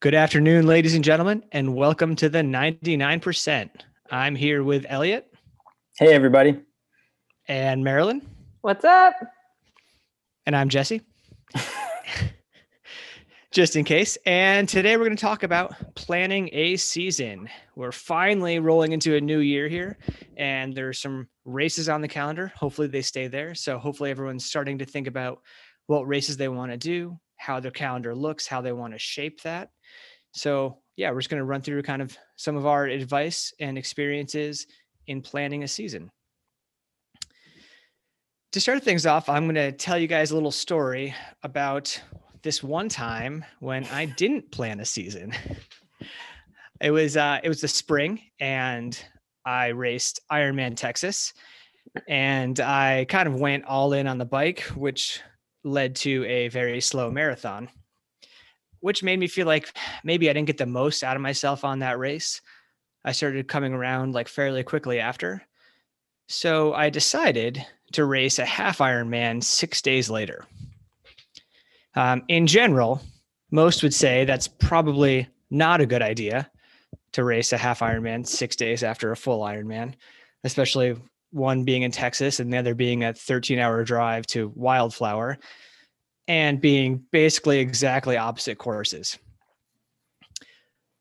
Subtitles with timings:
[0.00, 3.68] Good afternoon, ladies and gentlemen, and welcome to the 99%.
[4.10, 5.26] I'm here with Elliot
[5.98, 6.60] Hey, everybody.
[7.48, 8.22] and Marilyn,
[8.60, 9.14] What's up?
[10.46, 11.02] and I'm Jesse.
[13.50, 14.16] Just in case.
[14.24, 17.48] And today we're going to talk about planning a season.
[17.74, 19.98] We're finally rolling into a new year here,
[20.36, 22.52] and there's some races on the calendar.
[22.56, 23.54] Hopefully, they stay there.
[23.56, 25.40] So, hopefully, everyone's starting to think about
[25.86, 29.40] what races they want to do, how their calendar looks, how they want to shape
[29.42, 29.70] that.
[30.38, 33.76] So, yeah, we're just going to run through kind of some of our advice and
[33.76, 34.68] experiences
[35.08, 36.12] in planning a season.
[38.52, 41.12] To start things off, I'm going to tell you guys a little story
[41.42, 42.00] about
[42.42, 45.34] this one time when I didn't plan a season.
[46.80, 48.98] it was uh, it was the spring, and
[49.44, 51.34] I raced Ironman Texas,
[52.06, 55.20] and I kind of went all in on the bike, which
[55.64, 57.68] led to a very slow marathon
[58.80, 61.80] which made me feel like maybe I didn't get the most out of myself on
[61.80, 62.40] that race.
[63.04, 65.42] I started coming around like fairly quickly after.
[66.28, 70.44] So I decided to race a half Ironman six days later.
[71.94, 73.00] Um, in general,
[73.50, 76.50] most would say that's probably not a good idea
[77.12, 79.94] to race a half Ironman six days after a full Ironman,
[80.44, 80.96] especially
[81.30, 85.38] one being in Texas and the other being a 13 hour drive to Wildflower
[86.28, 89.18] and being basically exactly opposite courses.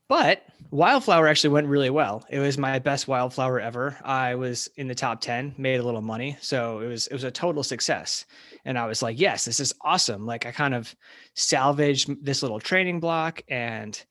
[0.09, 2.25] But Wildflower actually went really well.
[2.30, 3.97] It was my best Wildflower ever.
[4.03, 6.38] I was in the top 10, made a little money.
[6.42, 8.25] So it was it was a total success.
[8.64, 10.25] And I was like, yes, this is awesome.
[10.25, 10.94] Like I kind of
[11.36, 14.02] salvaged this little training block and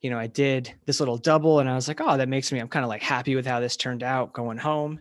[0.00, 2.58] you know, I did this little double and I was like, oh, that makes me
[2.58, 5.00] I'm kind of like happy with how this turned out going home.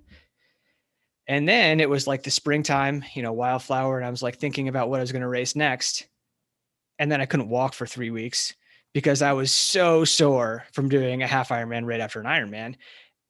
[1.28, 3.98] And then it was like the springtime, you know, wildflower.
[3.98, 6.08] And I was like thinking about what I was going to race next.
[7.00, 8.54] And then I couldn't walk for three weeks
[8.94, 12.76] because I was so sore from doing a half Ironman right after an Ironman.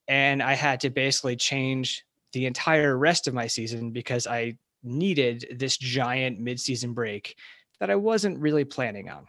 [0.07, 5.55] And I had to basically change the entire rest of my season because I needed
[5.57, 7.37] this giant mid-season break
[7.79, 9.27] that I wasn't really planning on.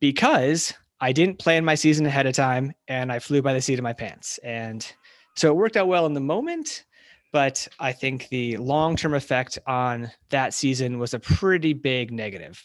[0.00, 3.78] Because I didn't plan my season ahead of time and I flew by the seat
[3.78, 4.38] of my pants.
[4.44, 4.86] And
[5.34, 6.84] so it worked out well in the moment,
[7.32, 12.64] but I think the long term effect on that season was a pretty big negative.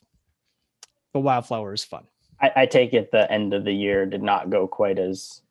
[1.12, 2.06] But Wildflower is fun.
[2.42, 5.42] I, I take it the end of the year did not go quite as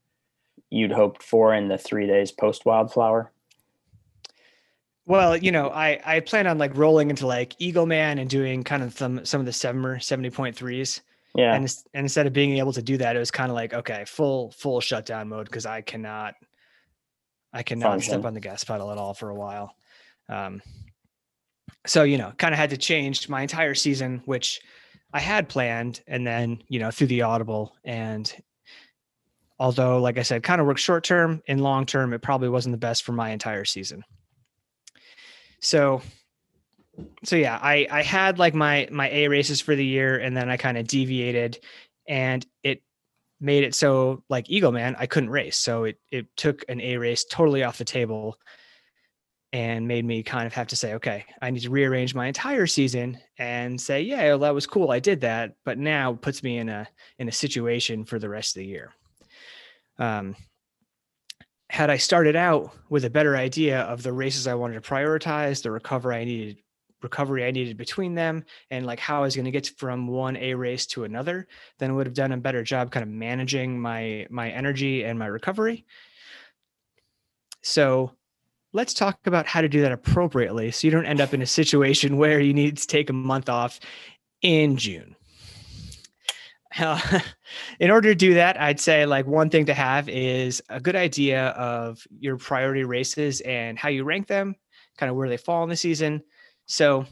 [0.70, 3.30] you'd hoped for in the three days post wildflower.
[5.06, 8.82] Well, you know, I I plan on like rolling into like Eagleman and doing kind
[8.82, 11.02] of some some of the point threes.
[11.34, 11.54] Yeah.
[11.54, 11.64] And,
[11.94, 14.50] and instead of being able to do that, it was kind of like okay, full
[14.52, 16.34] full shutdown mode because I cannot
[17.52, 19.74] I cannot step on the gas pedal at all for a while.
[20.28, 20.62] Um,
[21.86, 24.60] so you know, kind of had to change my entire season, which
[25.12, 27.74] I had planned, and then you know threw the audible.
[27.84, 28.32] And
[29.58, 32.72] although, like I said, kind of worked short term, in long term, it probably wasn't
[32.72, 34.04] the best for my entire season.
[35.60, 36.02] So,
[37.24, 40.48] so yeah, I I had like my my A races for the year, and then
[40.48, 41.58] I kind of deviated,
[42.08, 42.82] and it
[43.42, 45.56] made it so like Eagleman, I couldn't race.
[45.56, 48.38] So it it took an A race totally off the table
[49.52, 52.66] and made me kind of have to say, okay, I need to rearrange my entire
[52.66, 54.90] season and say, yeah, well, that was cool.
[54.90, 56.88] I did that, but now puts me in a
[57.18, 58.92] in a situation for the rest of the year.
[59.98, 60.36] Um,
[61.68, 65.62] had I started out with a better idea of the races I wanted to prioritize,
[65.62, 66.61] the recovery I needed
[67.02, 70.36] recovery I needed between them and like how I was going to get from one
[70.36, 71.46] A race to another,
[71.78, 75.18] then I would have done a better job kind of managing my my energy and
[75.18, 75.84] my recovery.
[77.62, 78.12] So
[78.72, 81.46] let's talk about how to do that appropriately so you don't end up in a
[81.46, 83.80] situation where you need to take a month off
[84.42, 85.14] in June.
[86.78, 87.20] Uh,
[87.80, 90.96] in order to do that, I'd say like one thing to have is a good
[90.96, 94.56] idea of your priority races and how you rank them,
[94.96, 96.22] kind of where they fall in the season.
[96.66, 97.06] So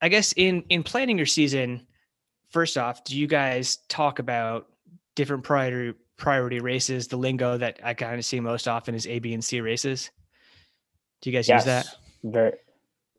[0.00, 1.86] I guess in in planning your season,
[2.50, 4.68] first off, do you guys talk about
[5.14, 7.08] different priority priority races?
[7.08, 10.10] The lingo that I kind of see most often is A, B, and C races.
[11.20, 11.86] Do you guys use that?
[12.24, 12.52] Very.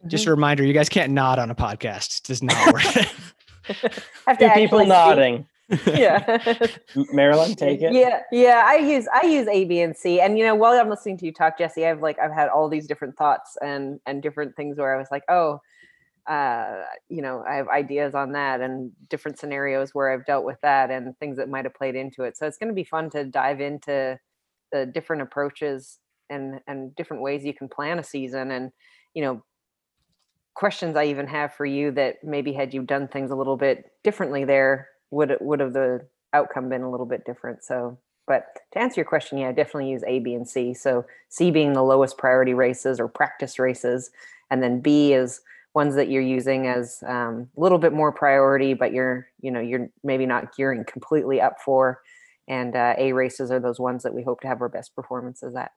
[0.07, 0.35] Just a mm-hmm.
[0.35, 2.19] reminder, you guys can't nod on a podcast.
[2.19, 2.83] It does not work.
[4.25, 5.47] have Two to people actually nodding.
[5.87, 6.37] Yeah.
[7.11, 7.93] Marilyn, take it.
[7.93, 8.63] Yeah, yeah.
[8.65, 10.19] I use I use A, B, and C.
[10.19, 12.69] And you know, while I'm listening to you talk, Jesse, I've like I've had all
[12.69, 15.59] these different thoughts and and different things where I was like, oh,
[16.27, 20.59] uh, you know, I have ideas on that and different scenarios where I've dealt with
[20.61, 22.37] that and things that might have played into it.
[22.37, 24.17] So it's going to be fun to dive into
[24.71, 25.99] the different approaches
[26.29, 28.71] and and different ways you can plan a season and
[29.13, 29.43] you know
[30.55, 33.91] questions I even have for you that maybe had you done things a little bit
[34.03, 37.63] differently there would would have the outcome been a little bit different.
[37.63, 40.73] So, but to answer your question, yeah, definitely use A, B, and C.
[40.73, 44.11] So C being the lowest priority races or practice races,
[44.49, 45.41] and then B is
[45.75, 49.59] ones that you're using as um, a little bit more priority, but you're you know
[49.59, 52.01] you're maybe not gearing completely up for.
[52.47, 55.55] And uh, A races are those ones that we hope to have our best performances
[55.55, 55.71] at.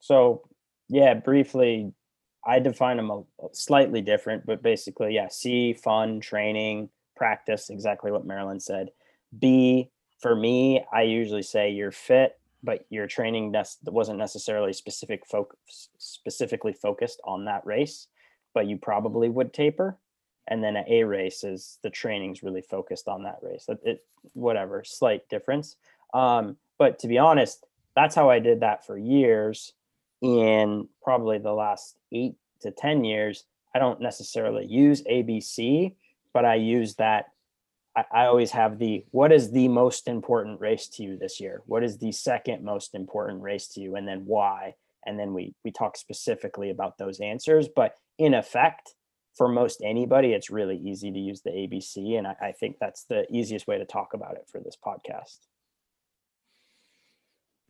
[0.00, 0.42] So
[0.88, 1.92] yeah, briefly,
[2.46, 3.22] I define them a,
[3.52, 8.90] slightly different, but basically, yeah, C, fun, training, practice, exactly what Marilyn said.
[9.38, 13.54] B, for me, I usually say you're fit, but your training
[13.84, 18.06] wasn't necessarily specific focus, specifically focused on that race,
[18.54, 19.98] but you probably would taper.
[20.48, 23.66] And then an A race is the training's really focused on that race.
[23.68, 25.76] It, it whatever, slight difference.
[26.14, 29.74] Um, but to be honest, that's how I did that for years.
[30.20, 33.44] In probably the last eight to 10 years,
[33.74, 35.94] I don't necessarily use ABC,
[36.32, 37.26] but I use that
[38.12, 41.62] I, always have the what is the most important race to you this year?
[41.66, 43.96] What is the second most important race to you?
[43.96, 44.74] And then why?
[45.04, 47.68] And then we we talk specifically about those answers.
[47.74, 48.94] But in effect,
[49.36, 52.18] for most anybody, it's really easy to use the ABC.
[52.18, 55.38] And I, I think that's the easiest way to talk about it for this podcast.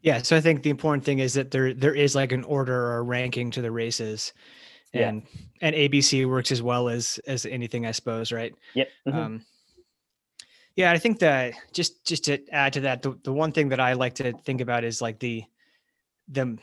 [0.01, 2.93] Yeah, so I think the important thing is that there there is like an order
[2.93, 4.33] or ranking to the races,
[4.93, 5.09] yeah.
[5.61, 8.55] and ABC works as well as as anything, I suppose, right?
[8.75, 8.89] Yep.
[9.07, 9.19] Mm-hmm.
[9.19, 9.45] Um,
[10.77, 13.81] yeah, I think that just just to add to that, the, the one thing that
[13.81, 15.45] I like to think about is like the
[16.29, 16.57] the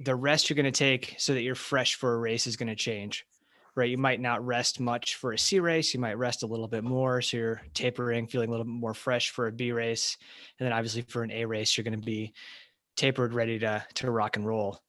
[0.00, 2.68] the rest you're going to take so that you're fresh for a race is going
[2.68, 3.26] to change,
[3.74, 3.90] right?
[3.90, 5.92] You might not rest much for a C race.
[5.92, 8.94] You might rest a little bit more, so you're tapering, feeling a little bit more
[8.94, 10.16] fresh for a B race,
[10.58, 12.32] and then obviously for an A race, you're going to be
[12.96, 14.80] tapered, ready to to rock and roll.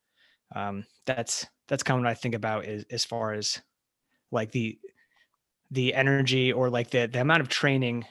[0.55, 3.61] Um, that's that's kind of what I think about is, as far as
[4.29, 4.77] like the
[5.71, 8.05] the energy or like the the amount of training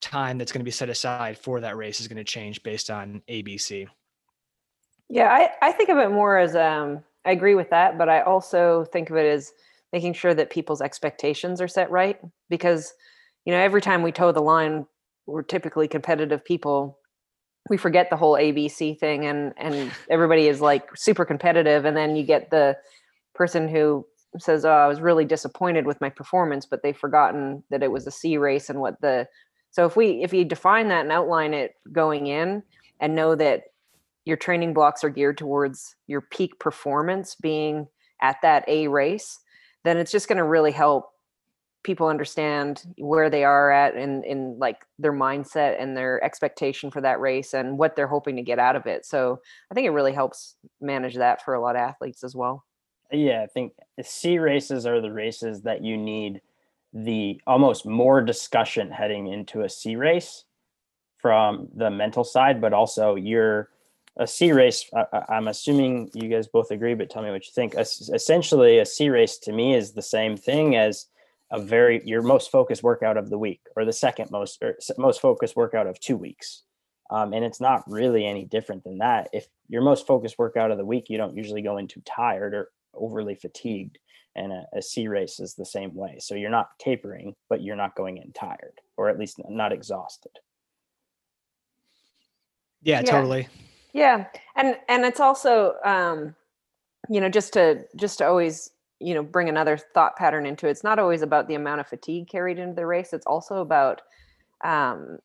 [0.00, 2.90] time that's going to be set aside for that race is going to change based
[2.90, 3.86] on ABC.
[5.08, 8.22] Yeah, I, I think of it more as um, I agree with that, but I
[8.22, 9.52] also think of it as
[9.92, 12.18] making sure that people's expectations are set right
[12.50, 12.94] because
[13.44, 14.86] you know every time we toe the line,
[15.26, 16.98] we're typically competitive people.
[17.68, 22.16] We forget the whole ABC thing, and and everybody is like super competitive, and then
[22.16, 22.76] you get the
[23.34, 24.06] person who
[24.38, 28.06] says, "Oh, I was really disappointed with my performance," but they've forgotten that it was
[28.06, 29.26] a C race and what the
[29.70, 32.62] so if we if you define that and outline it going in
[33.00, 33.64] and know that
[34.24, 37.86] your training blocks are geared towards your peak performance being
[38.20, 39.38] at that A race,
[39.84, 41.10] then it's just going to really help
[41.86, 47.00] people understand where they are at in in like their mindset and their expectation for
[47.00, 49.06] that race and what they're hoping to get out of it.
[49.06, 49.40] So
[49.70, 52.64] I think it really helps manage that for a lot of athletes as well.
[53.12, 56.40] Yeah, I think uh, C races are the races that you need
[56.92, 60.44] the almost more discussion heading into a C race
[61.18, 63.70] from the mental side, but also you're
[64.16, 64.90] a C race.
[64.92, 67.74] I, am assuming you guys both agree, but tell me what you think.
[67.76, 71.06] Essentially, a C race to me is the same thing as
[71.50, 75.20] a very your most focused workout of the week, or the second most or most
[75.20, 76.62] focused workout of two weeks.
[77.08, 79.28] Um, and it's not really any different than that.
[79.32, 82.70] If your most focused workout of the week, you don't usually go into tired or
[82.94, 83.98] overly fatigued
[84.36, 86.18] and a, a C race is the same way.
[86.20, 90.32] So you're not tapering, but you're not going in tired, or at least not exhausted.
[92.82, 93.10] Yeah, yeah.
[93.10, 93.48] totally.
[93.92, 96.36] Yeah, and and it's also, um,
[97.08, 100.70] you know, just to just to always you know bring another thought pattern into it.
[100.70, 103.12] It's not always about the amount of fatigue carried into the race.
[103.12, 104.02] It's also about,
[104.64, 105.18] um,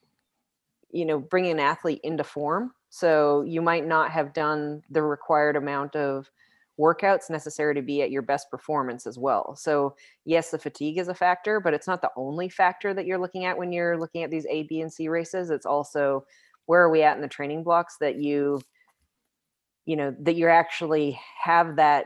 [0.92, 2.74] you know, bringing an athlete into form.
[2.90, 6.30] So you might not have done the required amount of
[6.80, 9.56] workouts necessary to be at your best performance as well.
[9.56, 13.20] So, yes, the fatigue is a factor, but it's not the only factor that you're
[13.20, 15.50] looking at when you're looking at these A, B, and C races.
[15.50, 16.26] It's also
[16.66, 18.62] where are we at in the training blocks that you
[19.86, 22.06] you know that you actually have that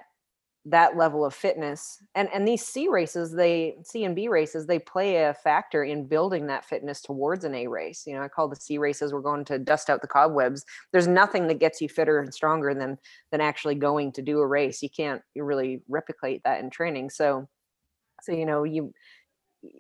[0.67, 4.79] that level of fitness and and these c races they c and b races they
[4.79, 8.03] play a factor in building that fitness towards an a race.
[8.07, 10.65] You know i call the c races we're going to dust out the cobwebs.
[10.91, 12.97] There's nothing that gets you fitter and stronger than
[13.31, 14.81] than actually going to do a race.
[14.81, 17.11] You can't really replicate that in training.
[17.11, 17.47] So
[18.21, 18.91] so you know you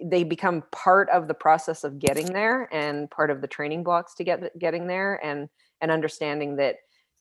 [0.03, 4.13] they become part of the process of getting there and part of the training blocks
[4.15, 5.49] to get getting there and
[5.81, 6.75] and understanding that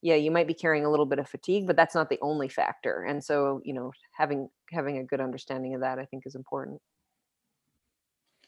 [0.05, 2.49] yeah you might be carrying a little bit of fatigue but that's not the only
[2.49, 6.37] factor and so you know having having a good understanding of that i think is
[6.37, 6.81] important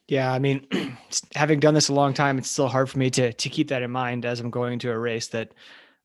[0.07, 0.65] yeah i mean
[1.35, 3.83] having done this a long time it's still hard for me to to keep that
[3.83, 5.53] in mind as i'm going to a race that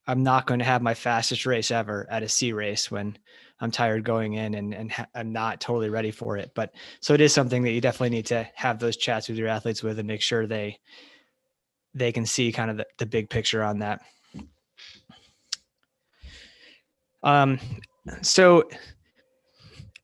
[0.07, 3.17] i'm not going to have my fastest race ever at a c race when
[3.63, 6.51] I'm tired going in and and ha- I'm not totally ready for it.
[6.55, 9.47] But so it is something that you definitely need to have those chats with your
[9.47, 10.79] athletes with and make sure they
[11.93, 14.01] they can see kind of the, the big picture on that.
[17.23, 17.59] Um,
[18.21, 18.67] so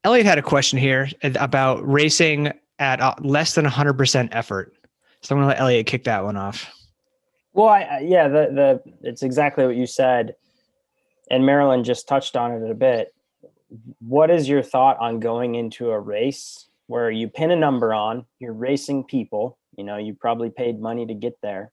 [0.03, 4.73] Elliot had a question here about racing at uh, less than 100% effort.
[5.21, 6.71] So I'm going to let Elliot kick that one off.
[7.53, 10.35] Well, I, yeah, the the it's exactly what you said,
[11.31, 13.15] and Marilyn just touched on it a bit.
[13.99, 18.25] What is your thought on going into a race where you pin a number on,
[18.39, 21.71] you're racing people, you know, you probably paid money to get there,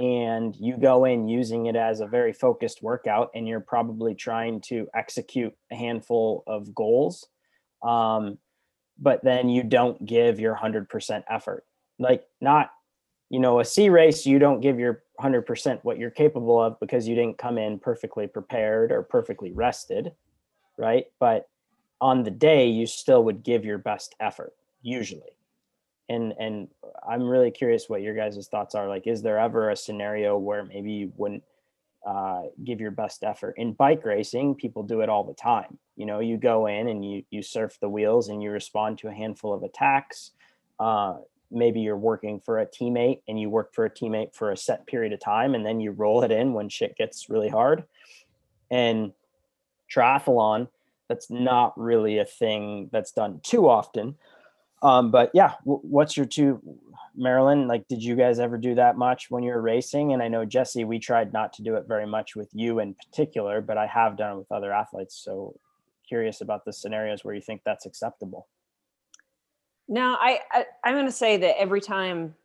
[0.00, 4.60] and you go in using it as a very focused workout, and you're probably trying
[4.62, 7.28] to execute a handful of goals,
[7.84, 8.38] um,
[8.98, 11.64] but then you don't give your hundred percent effort.
[11.98, 12.70] Like not
[13.30, 17.06] you know, a C race, you don't give your 100% what you're capable of because
[17.06, 20.12] you didn't come in perfectly prepared or perfectly rested,
[20.76, 21.06] right?
[21.20, 21.48] But
[22.00, 24.52] on the day, you still would give your best effort,
[24.82, 25.36] usually.
[26.10, 26.68] And and
[27.08, 28.88] I'm really curious what your guys' thoughts are.
[28.88, 31.44] Like, is there ever a scenario where maybe you wouldn't
[32.06, 33.54] uh, give your best effort?
[33.56, 35.78] In bike racing, people do it all the time.
[35.96, 39.08] You know, you go in and you you surf the wheels and you respond to
[39.08, 40.32] a handful of attacks.
[40.78, 41.18] Uh,
[41.50, 44.86] maybe you're working for a teammate and you work for a teammate for a set
[44.86, 47.84] period of time and then you roll it in when shit gets really hard
[48.70, 49.12] and
[49.92, 50.68] triathlon
[51.08, 54.14] that's not really a thing that's done too often
[54.82, 56.60] um, but yeah w- what's your two
[57.16, 60.28] marilyn like did you guys ever do that much when you were racing and i
[60.28, 63.76] know jesse we tried not to do it very much with you in particular but
[63.76, 65.54] i have done it with other athletes so
[66.08, 68.46] curious about the scenarios where you think that's acceptable
[69.90, 72.36] no, I, I I'm going to say that every time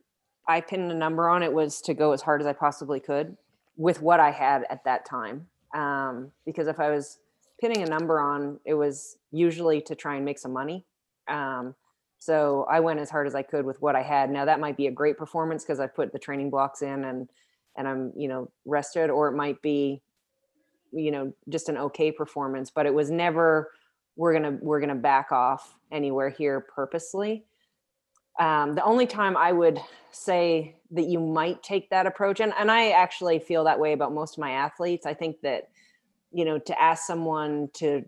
[0.48, 3.36] I pinned a number on it was to go as hard as I possibly could
[3.76, 5.46] with what I had at that time.
[5.72, 7.18] Um, because if I was
[7.60, 10.84] pinning a number on, it was usually to try and make some money.
[11.28, 11.76] Um,
[12.18, 14.30] so I went as hard as I could with what I had.
[14.30, 17.28] Now that might be a great performance because I put the training blocks in and
[17.76, 20.02] and I'm you know rested, or it might be
[20.92, 22.70] you know just an okay performance.
[22.70, 23.70] But it was never
[24.16, 27.44] we're gonna we're gonna back off anywhere here purposely.
[28.38, 29.80] Um, the only time I would
[30.10, 34.12] say that you might take that approach, and, and I actually feel that way about
[34.12, 35.06] most of my athletes.
[35.06, 35.68] I think that,
[36.32, 38.04] you know, to ask someone to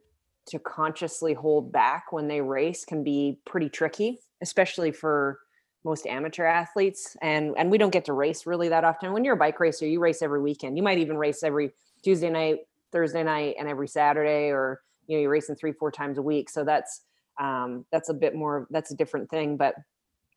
[0.49, 5.39] to consciously hold back when they race can be pretty tricky, especially for
[5.85, 7.17] most amateur athletes.
[7.23, 9.13] And and we don't get to race really that often.
[9.13, 10.77] When you're a bike racer, you race every weekend.
[10.77, 12.61] You might even race every Tuesday night,
[12.93, 16.51] Thursday night, and every Saturday, or you know, you're racing three, four times a week.
[16.51, 17.03] So that's
[17.39, 19.75] um, that's a bit more that's a different thing but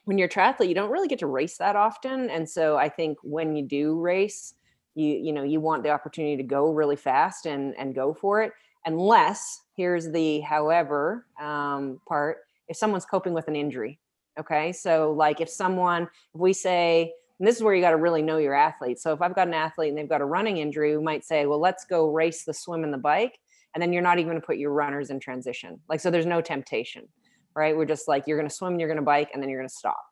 [0.06, 2.88] when you're a triathlete you don't really get to race that often and so i
[2.90, 4.54] think when you do race
[4.96, 8.42] you you know you want the opportunity to go really fast and and go for
[8.42, 8.52] it
[8.86, 14.00] unless here's the however um, part if someone's coping with an injury
[14.40, 14.72] okay?
[14.72, 18.22] So like if someone if we say and this is where you got to really
[18.22, 19.00] know your athlete.
[19.00, 21.46] So if i've got an athlete and they've got a running injury we might say
[21.46, 23.40] well let's go race the swim and the bike
[23.74, 25.80] and then you're not even going to put your runners in transition.
[25.88, 27.08] Like so there's no temptation
[27.54, 27.76] right?
[27.76, 29.70] We're just like you're going to swim you're going to bike and then you're going
[29.70, 30.06] to stop.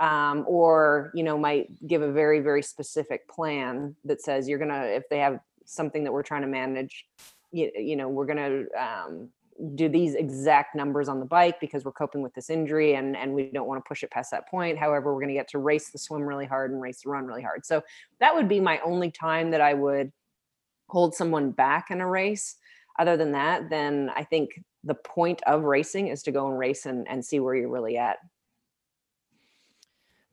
[0.00, 4.72] Um, or you know might give a very very specific plan that says you're going
[4.72, 7.06] to if they have something that we're trying to manage
[7.54, 9.28] you, you know we're going to um,
[9.76, 13.32] do these exact numbers on the bike because we're coping with this injury and and
[13.32, 15.58] we don't want to push it past that point however we're going to get to
[15.58, 17.82] race the swim really hard and race the run really hard so
[18.20, 20.12] that would be my only time that i would
[20.88, 22.56] hold someone back in a race
[22.98, 26.86] other than that, then I think the point of racing is to go and race
[26.86, 28.18] and, and see where you're really at.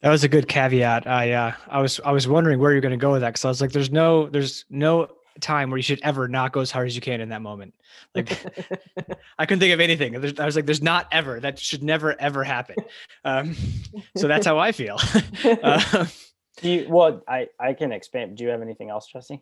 [0.01, 1.05] That was a good caveat.
[1.05, 3.45] I uh, I was I was wondering where you're going to go with that because
[3.45, 5.09] I was like, there's no there's no
[5.41, 7.73] time where you should ever not go as hard as you can in that moment.
[8.15, 8.31] Like
[9.39, 10.15] I couldn't think of anything.
[10.15, 12.77] I was like, there's not ever that should never ever happen.
[13.25, 13.55] Um,
[14.15, 14.97] so that's how I feel.
[15.63, 16.05] uh,
[16.61, 18.37] do you, well, I I can expand.
[18.37, 19.41] Do you have anything else, Jesse?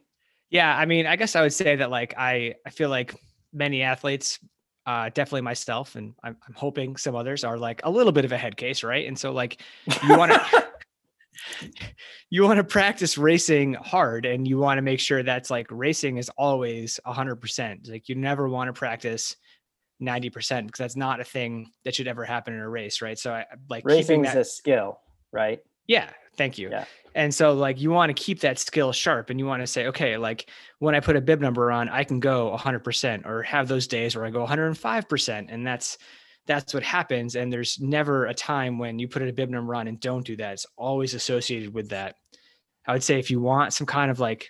[0.49, 3.15] Yeah, I mean, I guess I would say that like I I feel like
[3.53, 4.39] many athletes,
[4.85, 8.31] uh, definitely myself, and I'm, I'm hoping some others are like a little bit of
[8.31, 9.07] a head case, right?
[9.07, 9.61] And so like
[10.07, 10.68] you want to.
[12.29, 16.17] You want to practice racing hard and you want to make sure that's like racing
[16.17, 19.35] is always 100% like you never want to practice
[20.01, 23.33] 90% because that's not a thing that should ever happen in a race right so
[23.33, 24.99] I, like racing is a skill
[25.31, 26.69] right yeah Thank you.
[26.69, 26.85] Yeah.
[27.15, 29.87] And so like you want to keep that skill sharp and you want to say,
[29.87, 33.67] okay, like when I put a bib number on, I can go 100% or have
[33.67, 35.45] those days where I go 105%.
[35.49, 35.97] And that's
[36.49, 37.35] that's what happens.
[37.35, 40.25] And there's never a time when you put in a bib number on and don't
[40.25, 40.53] do that.
[40.53, 42.15] It's always associated with that.
[42.87, 44.49] I would say if you want some kind of like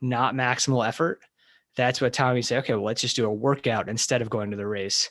[0.00, 1.20] not maximal effort,
[1.76, 4.52] that's what time you say, okay, well, let's just do a workout instead of going
[4.52, 5.10] to the race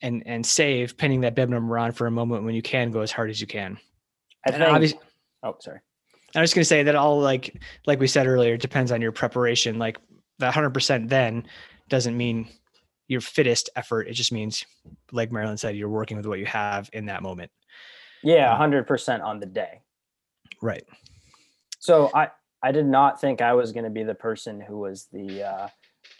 [0.00, 3.00] and and save pinning that bib number on for a moment when you can go
[3.02, 3.76] as hard as you can.
[4.46, 4.72] I And think.
[4.74, 5.00] obviously,
[5.42, 5.80] oh, sorry.
[6.34, 9.02] I was going to say that all like like we said earlier, it depends on
[9.02, 9.78] your preparation.
[9.78, 9.98] Like
[10.38, 11.46] the 100% then
[11.90, 12.48] doesn't mean
[13.12, 14.08] your fittest effort.
[14.08, 14.64] It just means,
[15.12, 17.50] like Marilyn said, you're working with what you have in that moment.
[18.24, 19.82] Yeah, Um, hundred percent on the day.
[20.60, 20.84] Right.
[21.78, 22.30] So I
[22.62, 25.68] I did not think I was going to be the person who was the uh,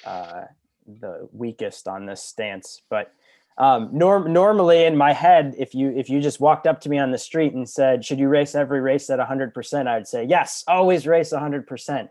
[0.04, 0.44] uh,
[0.86, 3.12] the weakest on this stance, but
[3.58, 6.98] um, norm normally in my head, if you if you just walked up to me
[6.98, 10.24] on the street and said, "Should you race every race at hundred percent?" I'd say,
[10.24, 12.10] "Yes, always race hundred percent."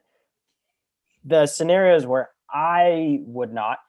[1.24, 3.80] The scenarios where I would not,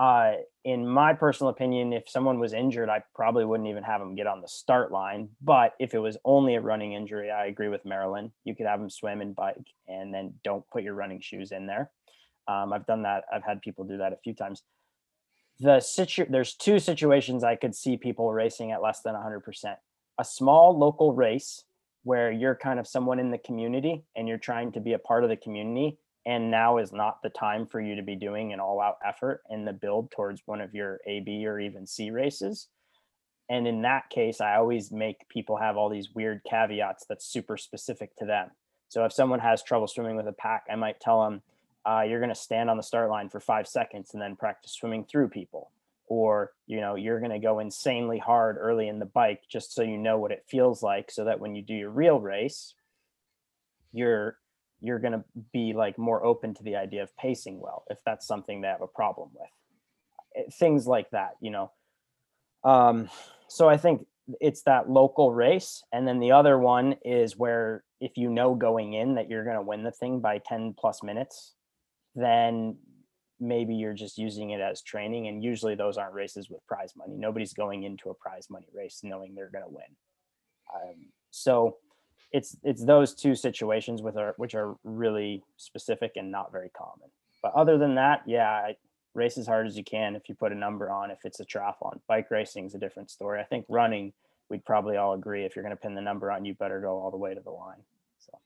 [0.00, 0.32] uh,
[0.64, 4.26] in my personal opinion, if someone was injured, I probably wouldn't even have them get
[4.26, 5.28] on the start line.
[5.42, 8.32] But if it was only a running injury, I agree with Marilyn.
[8.44, 11.66] You could have them swim and bike, and then don't put your running shoes in
[11.66, 11.90] there.
[12.48, 13.24] Um, I've done that.
[13.30, 14.62] I've had people do that a few times.
[15.60, 19.76] The situ- there's two situations I could see people racing at less than 100%.
[20.18, 21.64] A small local race
[22.04, 25.24] where you're kind of someone in the community and you're trying to be a part
[25.24, 28.60] of the community and now is not the time for you to be doing an
[28.60, 32.68] all out effort in the build towards one of your AB or even C races.
[33.48, 37.56] And in that case, I always make people have all these weird caveats that's super
[37.56, 38.50] specific to them.
[38.88, 41.42] So if someone has trouble swimming with a pack, I might tell them,
[41.86, 44.72] uh, you're going to stand on the start line for five seconds and then practice
[44.72, 45.70] swimming through people.
[46.06, 49.82] Or, you know, you're going to go insanely hard early in the bike just so
[49.82, 52.74] you know what it feels like so that when you do your real race,
[53.92, 54.36] you're
[54.80, 58.26] you're going to be like more open to the idea of pacing well if that's
[58.26, 59.48] something they have a problem with.
[60.34, 61.70] It- things like that you know?
[62.64, 63.08] Um
[63.48, 64.06] so i think
[64.40, 68.92] it's that local race and then the other one is where if you know going
[68.92, 71.54] in that you're going to win the thing by 10 plus minutes
[72.14, 72.76] then
[73.40, 77.16] maybe you're just using it as training and usually those aren't races with prize money.
[77.16, 79.96] Nobody's going into a prize money race knowing they're going to win.
[80.74, 81.78] Um, so
[82.32, 87.08] it's it's those two situations with are which are really specific and not very common.
[87.42, 88.72] But other than that, yeah,
[89.14, 91.10] race as hard as you can if you put a number on.
[91.10, 93.40] If it's a triathlon, bike racing is a different story.
[93.40, 94.12] I think running,
[94.48, 96.98] we'd probably all agree if you're going to pin the number on, you better go
[96.98, 97.78] all the way to the line.
[98.18, 98.38] So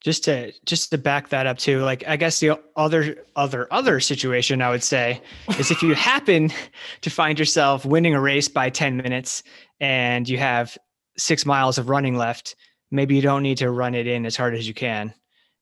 [0.00, 4.00] Just to just to back that up too, like I guess the other other other
[4.00, 5.20] situation I would say
[5.58, 6.52] is if you happen
[7.00, 9.42] to find yourself winning a race by 10 minutes
[9.80, 10.76] and you have
[11.16, 12.54] six miles of running left,
[12.90, 15.14] maybe you don't need to run it in as hard as you can.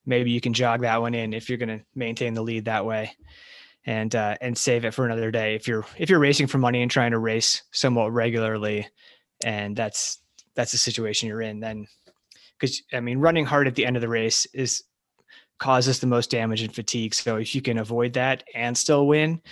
[0.07, 2.87] Maybe you can jog that one in if you're going to maintain the lead that
[2.87, 3.13] way,
[3.85, 5.55] and uh, and save it for another day.
[5.55, 8.89] If you're if you're racing for money and trying to race somewhat regularly,
[9.45, 10.21] and that's
[10.55, 11.87] that's the situation you're in, then
[12.59, 14.83] because I mean running hard at the end of the race is
[15.59, 17.15] causes the most damage and fatigue.
[17.15, 19.43] So if you can avoid that and still win,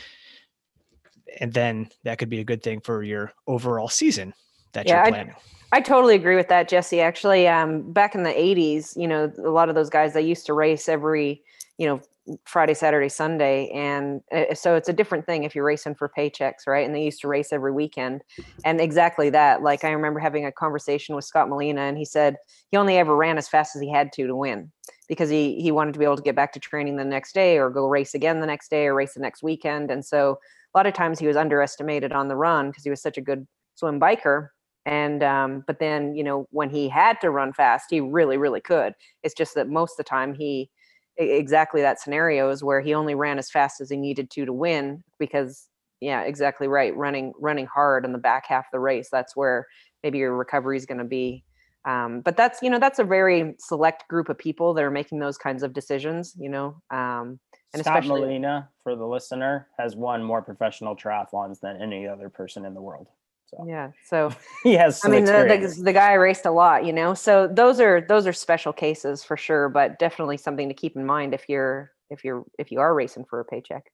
[1.40, 4.32] and then that could be a good thing for your overall season
[4.72, 5.34] that Yeah, you're planning.
[5.72, 7.00] I totally agree with that, Jesse.
[7.00, 10.46] Actually, um, back in the '80s, you know, a lot of those guys they used
[10.46, 11.42] to race every,
[11.76, 12.00] you know,
[12.44, 16.66] Friday, Saturday, Sunday, and uh, so it's a different thing if you're racing for paychecks,
[16.66, 16.84] right?
[16.86, 18.22] And they used to race every weekend,
[18.64, 19.62] and exactly that.
[19.62, 22.36] Like I remember having a conversation with Scott Molina, and he said
[22.70, 24.70] he only ever ran as fast as he had to to win
[25.08, 27.58] because he he wanted to be able to get back to training the next day
[27.58, 30.38] or go race again the next day or race the next weekend, and so
[30.74, 33.22] a lot of times he was underestimated on the run because he was such a
[33.22, 34.48] good swim biker
[34.86, 38.60] and um, but then you know when he had to run fast he really really
[38.60, 40.70] could it's just that most of the time he
[41.18, 44.52] exactly that scenario is where he only ran as fast as he needed to to
[44.52, 45.68] win because
[46.00, 49.66] yeah exactly right running running hard in the back half of the race that's where
[50.02, 51.42] maybe your recovery is going to be
[51.86, 55.18] um, but that's you know that's a very select group of people that are making
[55.18, 57.38] those kinds of decisions you know um,
[57.76, 62.30] and Scott especially Molina, for the listener, has won more professional triathlons than any other
[62.30, 63.08] person in the world.
[63.46, 64.32] So yeah so
[64.62, 65.00] he has.
[65.04, 65.32] I mean, the,
[65.76, 67.14] the, the guy raced a lot, you know.
[67.14, 71.06] So those are those are special cases for sure, but definitely something to keep in
[71.06, 73.84] mind if you're if you're if you are racing for a paycheck.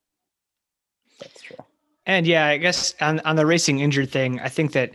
[1.20, 1.56] That's true.
[2.06, 4.92] And yeah, I guess on on the racing injured thing, I think that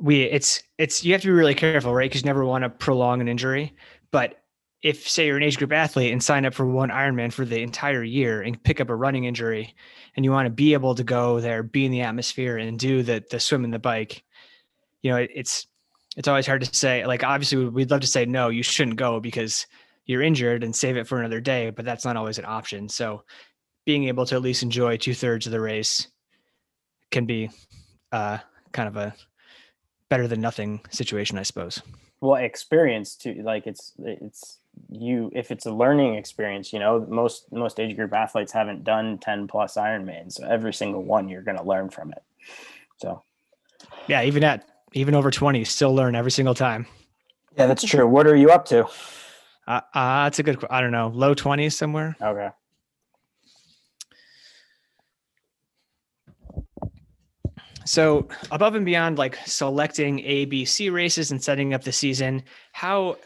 [0.00, 2.10] we it's it's you have to be really careful, right?
[2.10, 3.74] Because you never want to prolong an injury.
[4.10, 4.43] But
[4.84, 7.62] if say you're an age group athlete and sign up for one Ironman for the
[7.62, 9.74] entire year and pick up a running injury,
[10.14, 13.02] and you want to be able to go there, be in the atmosphere, and do
[13.02, 14.22] the the swim and the bike,
[15.00, 15.66] you know, it, it's
[16.18, 17.06] it's always hard to say.
[17.06, 19.66] Like obviously, we'd love to say no, you shouldn't go because
[20.04, 22.90] you're injured and save it for another day, but that's not always an option.
[22.90, 23.24] So
[23.86, 26.08] being able to at least enjoy two thirds of the race
[27.10, 27.48] can be
[28.12, 28.36] uh,
[28.72, 29.14] kind of a
[30.10, 31.80] better than nothing situation, I suppose.
[32.20, 33.40] Well, experience too.
[33.42, 34.58] Like it's it's
[34.90, 39.18] you if it's a learning experience you know most most age group athletes haven't done
[39.18, 40.34] 10 plus ironmans.
[40.34, 42.22] So every single one you're going to learn from it.
[42.98, 43.22] So.
[44.06, 46.86] Yeah even at even over 20 still learn every single time.
[47.56, 48.06] Yeah that's true.
[48.06, 48.86] What are you up to?
[49.66, 52.16] Uh, uh that's a good i don't know low 20s somewhere?
[52.20, 52.50] Okay.
[57.84, 62.42] So above and beyond like selecting A, B, C races and setting up the season,
[62.72, 63.16] how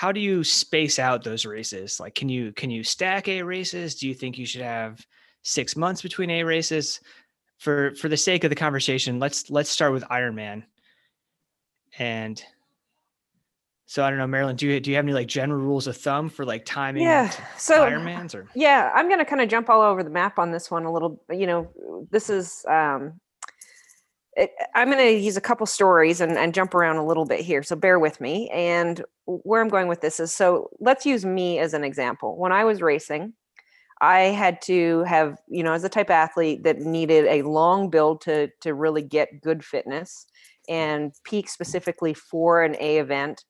[0.00, 2.00] how do you space out those races?
[2.00, 3.96] Like can you can you stack A races?
[3.96, 5.06] Do you think you should have
[5.42, 7.00] six months between A races?
[7.58, 10.62] For for the sake of the conversation, let's let's start with Ironman.
[11.98, 12.42] And
[13.84, 15.98] so I don't know, Marilyn, do you do you have any like general rules of
[15.98, 19.68] thumb for like timing yeah so Ironmans or yeah i'm going to kind of jump
[19.68, 21.68] all over the map on this one a little you know
[22.10, 23.20] this is um
[24.40, 27.40] Eh, I'm going to use a couple stories and, and jump around a little bit
[27.40, 27.62] here.
[27.62, 28.48] So bear with me.
[28.48, 32.36] And where I'm going with this is so let's use me as an example.
[32.36, 33.34] When I was racing,
[34.00, 38.22] I had to have, you know, as a type athlete that needed a long build
[38.22, 40.26] to to really get good fitness
[40.68, 43.44] and peak specifically for an A event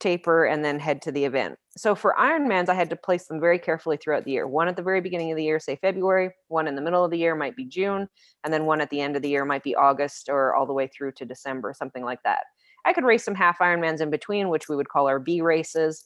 [0.00, 1.58] taper and then head to the event.
[1.80, 4.46] So for Ironmans, I had to place them very carefully throughout the year.
[4.46, 7.10] One at the very beginning of the year, say February, one in the middle of
[7.10, 8.06] the year might be June,
[8.44, 10.74] and then one at the end of the year might be August or all the
[10.74, 12.40] way through to December, something like that.
[12.84, 16.04] I could race some half Ironmans in between, which we would call our B races.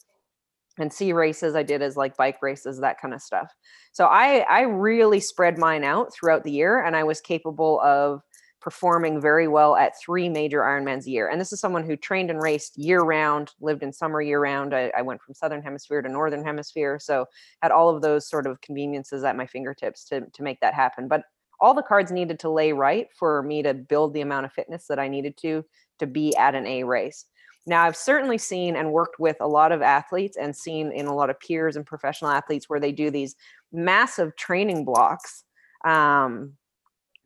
[0.79, 3.51] And C races I did as like bike races, that kind of stuff.
[3.91, 8.23] So I I really spread mine out throughout the year and I was capable of
[8.64, 11.29] performing very well at three major Ironmans a year.
[11.29, 14.74] And this is someone who trained and raced year round, lived in summer year round.
[14.74, 16.98] I, I, went from Southern Hemisphere to Northern Hemisphere.
[16.98, 17.27] So
[17.61, 21.09] had all of those sort of conveniences at my fingertips to, to make that happen.
[21.09, 21.24] But
[21.61, 24.87] all the cards needed to lay right for me to build the amount of fitness
[24.87, 25.62] that I needed to
[25.98, 27.27] to be at an A race.
[27.66, 31.14] Now, I've certainly seen and worked with a lot of athletes and seen in a
[31.14, 33.37] lot of peers and professional athletes where they do these
[33.72, 35.44] massive training blocks
[35.85, 36.55] um,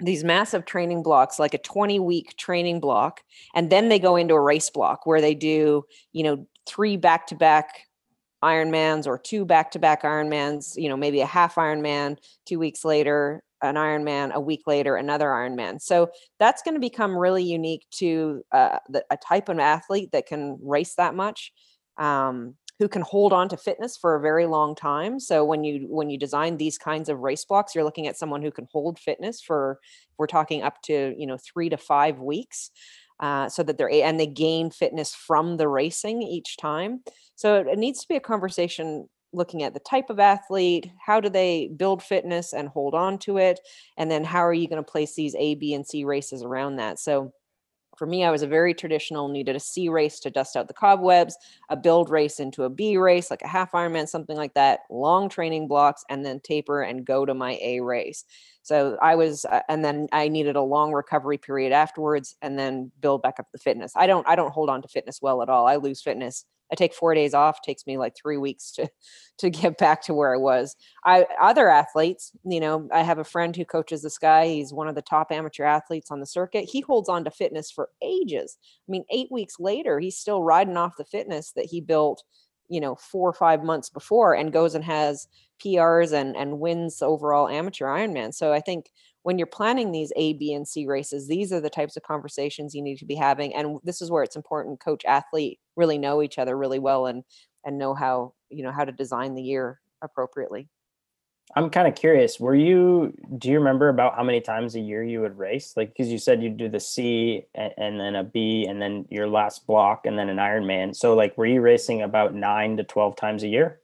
[0.01, 3.21] these massive training blocks like a 20 week training block
[3.55, 7.27] and then they go into a race block where they do you know three back
[7.27, 7.81] to back
[8.45, 12.85] ironmans or two back to back ironmans you know maybe a half ironman two weeks
[12.85, 15.81] later an ironman a week later another ironman.
[15.81, 20.27] So that's going to become really unique to uh, the, a type of athlete that
[20.27, 21.53] can race that much.
[21.97, 25.19] Um, who can hold on to fitness for a very long time.
[25.19, 28.43] So when you when you design these kinds of race blocks you're looking at someone
[28.43, 29.79] who can hold fitness for
[30.17, 32.71] we're talking up to you know three to five weeks
[33.21, 37.01] uh, so that they're and they gain fitness from the racing each time.
[37.35, 41.29] So it needs to be a conversation looking at the type of athlete how do
[41.29, 43.61] they build fitness and hold on to it
[43.99, 46.77] and then how are you going to place these a b and c races around
[46.77, 46.99] that?
[46.99, 47.33] So
[47.99, 50.75] for me, I was a very traditional, needed a C race to dust out the
[50.75, 51.37] cobwebs,
[51.69, 55.29] a build race into a B race, like a half Ironman, something like that, long
[55.29, 58.25] training blocks, and then taper and go to my A race.
[58.63, 62.93] So I was, uh, and then I needed a long recovery period afterwards, and then
[63.01, 63.93] build back up the fitness.
[63.97, 65.67] I don't, I don't hold on to fitness well at all.
[65.67, 67.63] I lose fitness I take four days off.
[67.63, 68.89] Takes me like three weeks to
[69.39, 70.75] to get back to where I was.
[71.05, 74.47] I other athletes, you know, I have a friend who coaches this guy.
[74.49, 76.65] He's one of the top amateur athletes on the circuit.
[76.65, 78.59] He holds on to fitness for ages.
[78.89, 82.25] I mean, eight weeks later, he's still riding off the fitness that he built,
[82.69, 85.29] you know, four or five months before, and goes and has
[85.65, 88.35] PRs and and wins overall amateur Ironman.
[88.35, 88.91] So I think
[89.29, 92.75] when you're planning these A, B, and C races, these are the types of conversations
[92.75, 93.55] you need to be having.
[93.55, 97.23] And this is where it's important coach athlete really know each other really well and
[97.63, 100.71] and know how you know how to design the year appropriately.
[101.55, 102.41] I'm kind of curious.
[102.41, 103.13] Were you?
[103.37, 105.75] Do you remember about how many times a year you would race?
[105.77, 109.05] Like, because you said you'd do the C and, and, then a B, and then
[109.11, 110.97] your last block, and then an Ironman.
[110.97, 113.79] So, like, were you racing about nine to twelve times a year?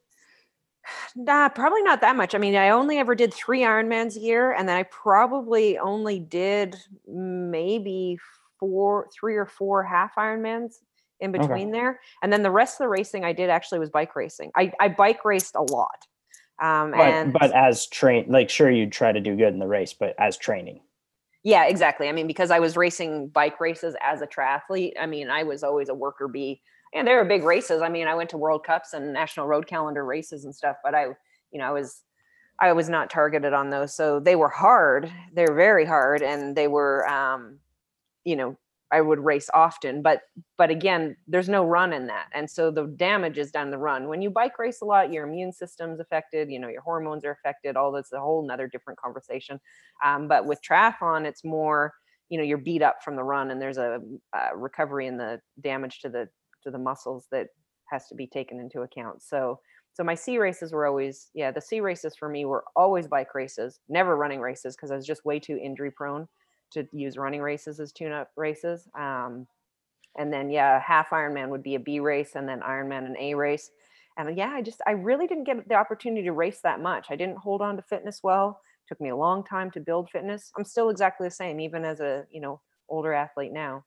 [1.16, 2.34] Nah, probably not that much.
[2.34, 6.18] I mean, I only ever did three Ironmans a year, and then I probably only
[6.18, 8.18] did maybe
[8.58, 10.74] four, three or four half Ironmans
[11.20, 11.72] in between okay.
[11.72, 12.00] there.
[12.22, 14.50] And then the rest of the racing I did actually was bike racing.
[14.56, 16.06] I, I bike raced a lot.
[16.62, 19.66] Um, but, and but as train, like sure you'd try to do good in the
[19.66, 20.80] race, but as training.
[21.42, 22.08] Yeah, exactly.
[22.08, 25.62] I mean, because I was racing bike races as a triathlete, I mean, I was
[25.62, 26.62] always a worker bee
[26.94, 27.82] and they were big races.
[27.82, 30.94] I mean, I went to World Cups and National Road Calendar races and stuff, but
[30.94, 31.06] I,
[31.50, 32.02] you know, I was
[32.60, 33.94] I was not targeted on those.
[33.94, 35.10] So they were hard.
[35.32, 37.58] They're very hard and they were um,
[38.24, 38.56] you know,
[38.92, 40.20] I would race often, but
[40.56, 42.28] but again, there's no run in that.
[42.32, 44.08] And so the damage is done the run.
[44.08, 47.32] When you bike race a lot, your immune system's affected, you know, your hormones are
[47.32, 49.58] affected, all that's a whole another different conversation.
[50.04, 51.92] Um, but with triathlon, it's more,
[52.28, 54.00] you know, you're beat up from the run and there's a,
[54.32, 56.28] a recovery in the damage to the
[56.64, 57.48] to the muscles that
[57.90, 59.22] has to be taken into account.
[59.22, 59.60] So
[59.92, 63.34] so my C races were always yeah the C races for me were always bike
[63.34, 66.28] races, never running races because I was just way too injury prone
[66.72, 68.88] to use running races as tune up races.
[68.98, 69.46] Um,
[70.16, 73.34] and then yeah, half Ironman would be a B race, and then Ironman an A
[73.34, 73.70] race.
[74.16, 77.06] And yeah, I just I really didn't get the opportunity to race that much.
[77.10, 78.60] I didn't hold on to fitness well.
[78.84, 80.52] It took me a long time to build fitness.
[80.56, 83.84] I'm still exactly the same, even as a you know older athlete now.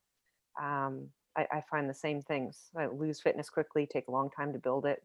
[0.61, 2.57] Um, I, I find the same things.
[2.75, 5.03] I lose fitness quickly, take a long time to build it.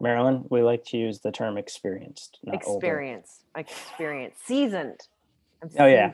[0.00, 3.68] Marilyn, we like to use the term experienced, not experience, older.
[3.68, 5.00] experience, seasoned.
[5.62, 6.12] I'm oh yeah,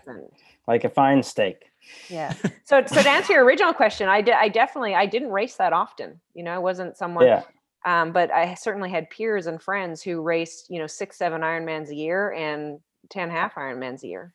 [0.67, 1.71] like a fine steak.
[2.09, 2.33] Yeah.
[2.65, 4.35] So, so to answer your original question, I did.
[4.35, 6.21] I definitely, I didn't race that often.
[6.35, 7.25] You know, I wasn't someone.
[7.25, 7.45] Yeah.
[7.85, 11.91] Um, but I certainly had peers and friends who raced, you know, six, seven Ironmans
[11.91, 14.35] a year and 10 half Ironmans a year.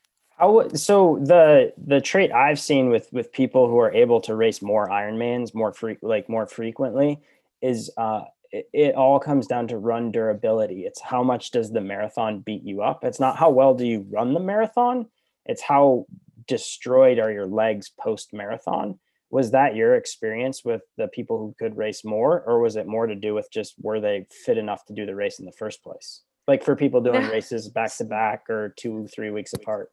[0.74, 4.88] So the the trait I've seen with with people who are able to race more
[4.88, 7.20] Ironmans more free like more frequently
[7.60, 10.84] is uh, it, it all comes down to run durability.
[10.84, 13.04] It's how much does the marathon beat you up?
[13.04, 15.06] It's not how well do you run the marathon.
[15.46, 16.06] It's how
[16.48, 18.98] destroyed are your legs post marathon
[19.30, 23.06] was that your experience with the people who could race more or was it more
[23.06, 25.82] to do with just were they fit enough to do the race in the first
[25.84, 29.90] place like for people doing races back to back or two three weeks apart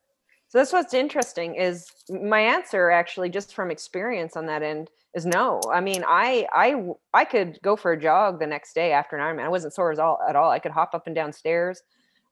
[0.50, 5.26] so that's what's interesting is my answer actually just from experience on that end is
[5.26, 6.84] no i mean i i
[7.14, 9.92] i could go for a jog the next day after an ironman i wasn't sore
[9.92, 11.82] at all at all i could hop up and down stairs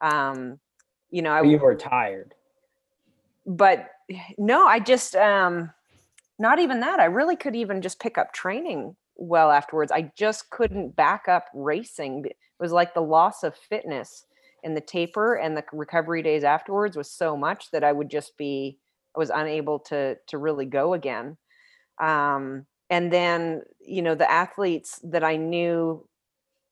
[0.01, 0.59] um
[1.09, 2.33] you know I, you were tired
[3.45, 3.89] but
[4.37, 5.71] no i just um
[6.39, 6.99] not even that.
[6.99, 9.91] I really could even just pick up training well afterwards.
[9.91, 12.25] I just couldn't back up racing.
[12.25, 14.25] It was like the loss of fitness
[14.63, 18.37] and the taper and the recovery days afterwards was so much that I would just
[18.37, 18.77] be
[19.15, 21.37] I was unable to to really go again.
[22.01, 26.07] Um, and then you know the athletes that I knew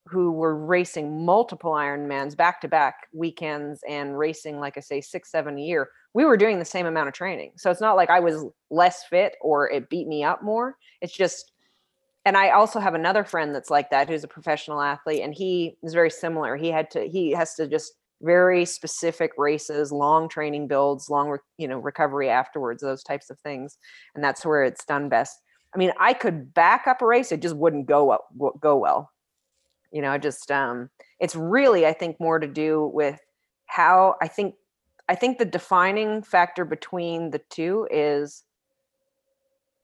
[0.07, 5.31] who were racing multiple Ironmans back to back weekends and racing, like I say, six,
[5.31, 7.53] seven a year, we were doing the same amount of training.
[7.57, 10.75] So it's not like I was less fit or it beat me up more.
[11.01, 11.53] It's just,
[12.25, 15.77] and I also have another friend that's like that who's a professional athlete and he
[15.83, 16.55] is very similar.
[16.55, 21.67] He had to, he has to just very specific races, long training builds, long, you
[21.67, 23.77] know, recovery afterwards, those types of things.
[24.15, 25.39] And that's where it's done best.
[25.73, 28.17] I mean, I could back up a race, it just wouldn't go
[28.59, 29.11] go well
[29.95, 33.19] you know just um it's really i think more to do with
[33.65, 34.55] how i think
[35.07, 38.43] i think the defining factor between the two is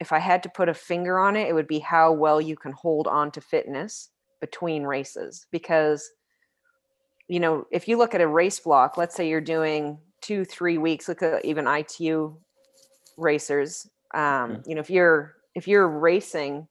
[0.01, 2.57] if i had to put a finger on it it would be how well you
[2.57, 4.09] can hold on to fitness
[4.41, 6.11] between races because
[7.29, 10.77] you know if you look at a race block let's say you're doing two three
[10.77, 12.35] weeks look at even itu
[13.17, 14.69] racers um, mm-hmm.
[14.69, 16.67] you know if you're if you're racing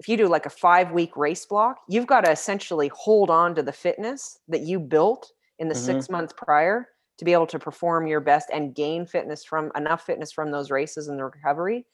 [0.00, 3.54] if you do like a five week race block, you've got to essentially hold on
[3.54, 5.84] to the fitness that you built in the mm-hmm.
[5.84, 10.06] six months prior to be able to perform your best and gain fitness from enough
[10.06, 11.84] fitness from those races and the recovery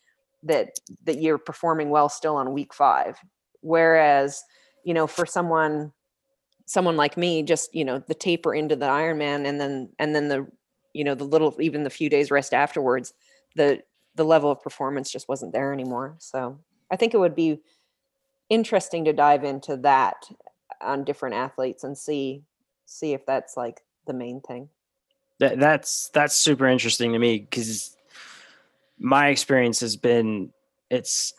[0.42, 3.18] that that you're performing well still on week five.
[3.60, 4.42] Whereas,
[4.84, 5.92] you know, for someone
[6.66, 10.28] someone like me, just you know, the taper into the Ironman and then and then
[10.28, 10.46] the
[10.92, 13.12] you know the little even the few days rest afterwards,
[13.54, 13.82] the
[14.14, 16.16] the level of performance just wasn't there anymore.
[16.18, 16.58] So
[16.90, 17.60] I think it would be
[18.48, 20.16] interesting to dive into that
[20.80, 22.42] on different athletes and see
[22.86, 24.68] see if that's like the main thing.
[25.38, 27.95] That that's that's super interesting to me because
[28.98, 30.50] my experience has been
[30.90, 31.32] it's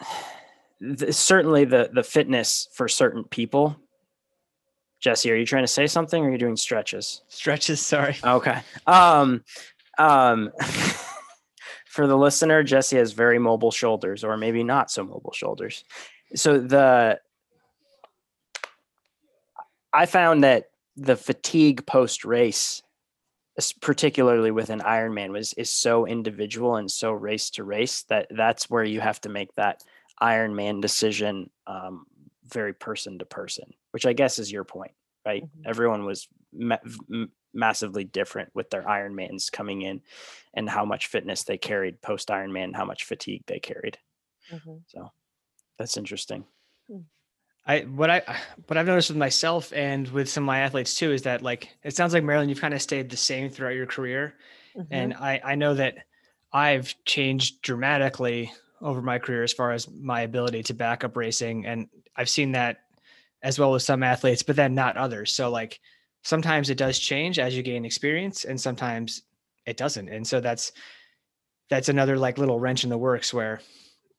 [1.10, 3.76] certainly the the fitness for certain people.
[5.00, 7.22] Jesse, are you trying to say something or are you doing stretches?
[7.28, 8.17] Stretches, sorry.
[8.24, 8.62] Okay.
[8.86, 9.43] Um
[9.98, 10.52] um
[11.88, 15.84] for the listener, Jesse has very mobile shoulders or maybe not so mobile shoulders
[16.36, 17.20] so the
[19.93, 20.65] I found that
[20.96, 22.82] the fatigue post race,
[23.82, 28.70] particularly with an Ironman, was is so individual and so race to race that that's
[28.70, 29.84] where you have to make that
[30.22, 32.06] Ironman decision um,
[32.46, 34.91] very person to person, which I guess is your point,
[35.26, 35.43] right?
[35.43, 35.70] Mm-hmm.
[35.70, 36.78] Everyone was ma-
[37.54, 40.02] massively different with their Ironmans coming in
[40.54, 43.98] and how much fitness they carried post Ironman, how much fatigue they carried.
[44.52, 44.78] Mm-hmm.
[44.88, 45.12] So
[45.78, 46.46] that's interesting.
[46.88, 47.02] Hmm.
[47.68, 48.22] I what I
[48.68, 51.70] what I've noticed with myself and with some of my athletes too is that like
[51.84, 54.36] it sounds like Marilyn, you've kind of stayed the same throughout your career,
[54.76, 54.92] mm-hmm.
[54.92, 55.98] and I I know that
[56.54, 58.52] I've changed dramatically
[58.82, 62.54] over my career as far as my ability to back up racing, and I've seen
[62.54, 62.78] that
[63.44, 65.34] as well as some athletes, but then not others.
[65.34, 65.80] So like
[66.24, 69.24] sometimes it does change as you gain experience, and sometimes
[69.66, 70.72] it doesn't, and so that's
[71.70, 73.60] that's another like little wrench in the works where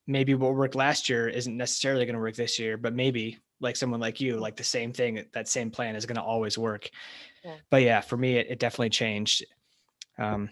[0.09, 3.77] maybe what worked last year isn't necessarily going to work this year, but maybe like
[3.77, 6.91] someone like you, like the same thing, that same plan is going to always work.
[7.45, 7.55] Yeah.
[7.71, 9.45] But yeah, for me, it, it definitely changed.
[10.19, 10.49] Um,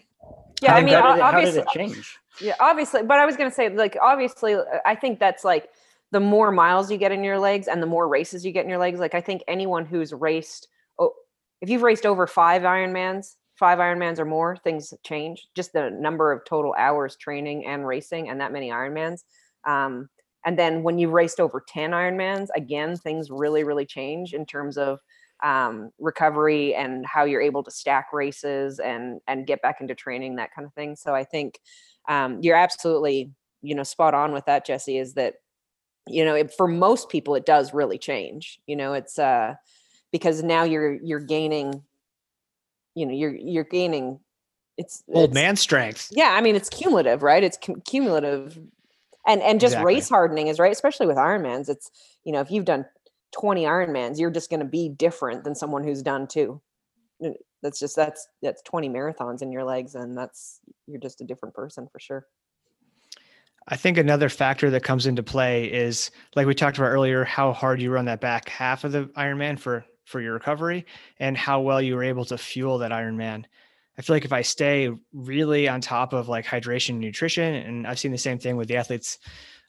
[0.61, 2.17] yeah, I How mean, did it- how did obviously, it change?
[2.39, 5.69] Yeah, obviously, but I was gonna say, like, obviously, I think that's like
[6.11, 8.69] the more miles you get in your legs and the more races you get in
[8.69, 8.99] your legs.
[8.99, 10.67] Like, I think anyone who's raced,
[10.99, 11.13] oh,
[11.61, 15.47] if you've raced over five Ironmans, five Ironmans or more, things change.
[15.55, 19.23] Just the number of total hours training and racing, and that many Ironmans.
[19.67, 20.09] Um,
[20.45, 24.77] and then when you've raced over ten Ironmans, again, things really, really change in terms
[24.77, 24.99] of
[25.43, 30.37] um, recovery and how you're able to stack races and and get back into training,
[30.37, 30.95] that kind of thing.
[30.95, 31.59] So I think
[32.07, 35.35] um, you're absolutely you know spot on with that jesse is that
[36.07, 39.53] you know it, for most people it does really change you know it's uh
[40.11, 41.83] because now you're you're gaining
[42.95, 44.19] you know you're you're gaining
[44.77, 46.09] it's old it's- man strength.
[46.11, 48.57] yeah i mean it's cumulative right it's cum- cumulative
[49.27, 49.95] and and just Exactly.
[49.95, 51.91] race hardening is right especially with ironmans it's
[52.23, 52.85] you know if you've done
[53.33, 56.61] 20 ironmans you're just going to be different than someone who's done two
[57.61, 61.53] that's just that's that's 20 marathons in your legs and that's you're just a different
[61.53, 62.25] person for sure
[63.69, 67.51] I think another factor that comes into play is like we talked about earlier, how
[67.51, 70.85] hard you run that back half of the Ironman for for your recovery
[71.19, 73.43] and how well you were able to fuel that Ironman.
[73.97, 77.87] I feel like if I stay really on top of like hydration and nutrition, and
[77.87, 79.17] I've seen the same thing with the athletes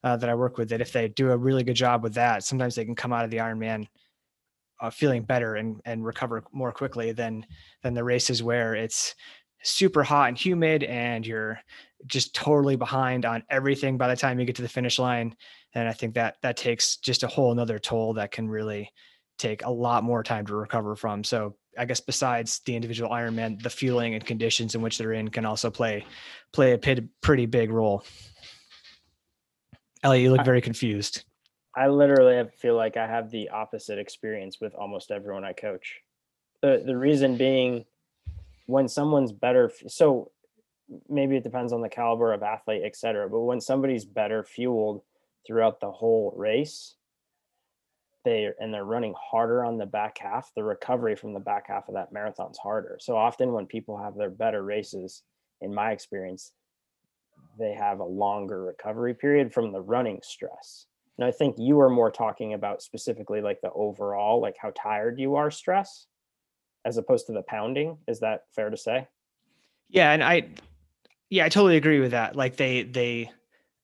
[0.04, 2.44] uh, that I work with, that if they do a really good job with that,
[2.44, 3.86] sometimes they can come out of the Ironman
[4.80, 7.44] uh, feeling better and and recover more quickly than
[7.82, 9.14] than the races where it's
[9.62, 11.58] super hot and humid and you're
[12.06, 15.34] just totally behind on everything by the time you get to the finish line.
[15.74, 18.92] And i think that that takes just a whole nother toll that can really
[19.38, 21.24] take a lot more time to recover from.
[21.24, 25.28] So i guess besides the individual ironman the fueling and conditions in which they're in
[25.28, 26.04] can also play
[26.52, 28.04] play a pretty big role
[30.02, 31.24] elliot you look very confused
[31.78, 36.00] I literally feel like I have the opposite experience with almost everyone I coach.
[36.60, 37.84] The the reason being
[38.66, 40.32] when someone's better so
[41.08, 45.02] maybe it depends on the caliber of athlete, et cetera, but when somebody's better fueled
[45.46, 46.96] throughout the whole race,
[48.28, 51.88] they and they're running harder on the back half, the recovery from the back half
[51.88, 52.98] of that marathon's harder.
[53.00, 55.22] So often when people have their better races,
[55.60, 56.52] in my experience,
[57.58, 60.86] they have a longer recovery period from the running stress.
[61.16, 65.18] And I think you are more talking about specifically like the overall, like how tired
[65.18, 66.06] you are stress,
[66.84, 67.98] as opposed to the pounding.
[68.06, 69.08] Is that fair to say?
[69.88, 70.48] Yeah, and I
[71.30, 72.36] yeah, I totally agree with that.
[72.36, 73.32] Like they they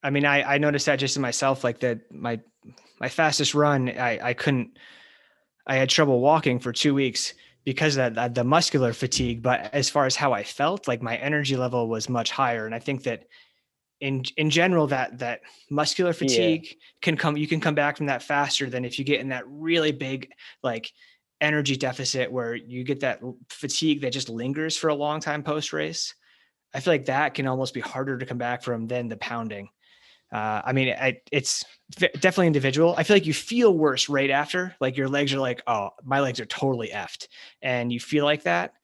[0.05, 2.39] I mean I I noticed that just in myself like that my
[3.01, 4.79] my fastest run I I couldn't
[5.67, 9.89] I had trouble walking for 2 weeks because of that, the muscular fatigue, but as
[9.89, 13.03] far as how I felt, like my energy level was much higher and I think
[13.05, 13.25] that
[14.01, 15.41] in in general that that
[15.71, 19.21] muscular fatigue can come you can come back from that faster than if you get
[19.21, 20.31] in that really big
[20.63, 20.93] like
[21.41, 25.73] energy deficit where you get that fatigue that just lingers for a long time post
[25.73, 26.15] race.
[26.75, 29.69] I feel like that can almost be harder to come back from than the pounding.
[30.35, 32.97] Uh, I mean, I, it's definitely individual.
[32.99, 36.21] I feel like you feel worse right after, like your legs are like, oh, my
[36.21, 37.29] legs are totally effed,
[37.63, 38.75] and you feel like that,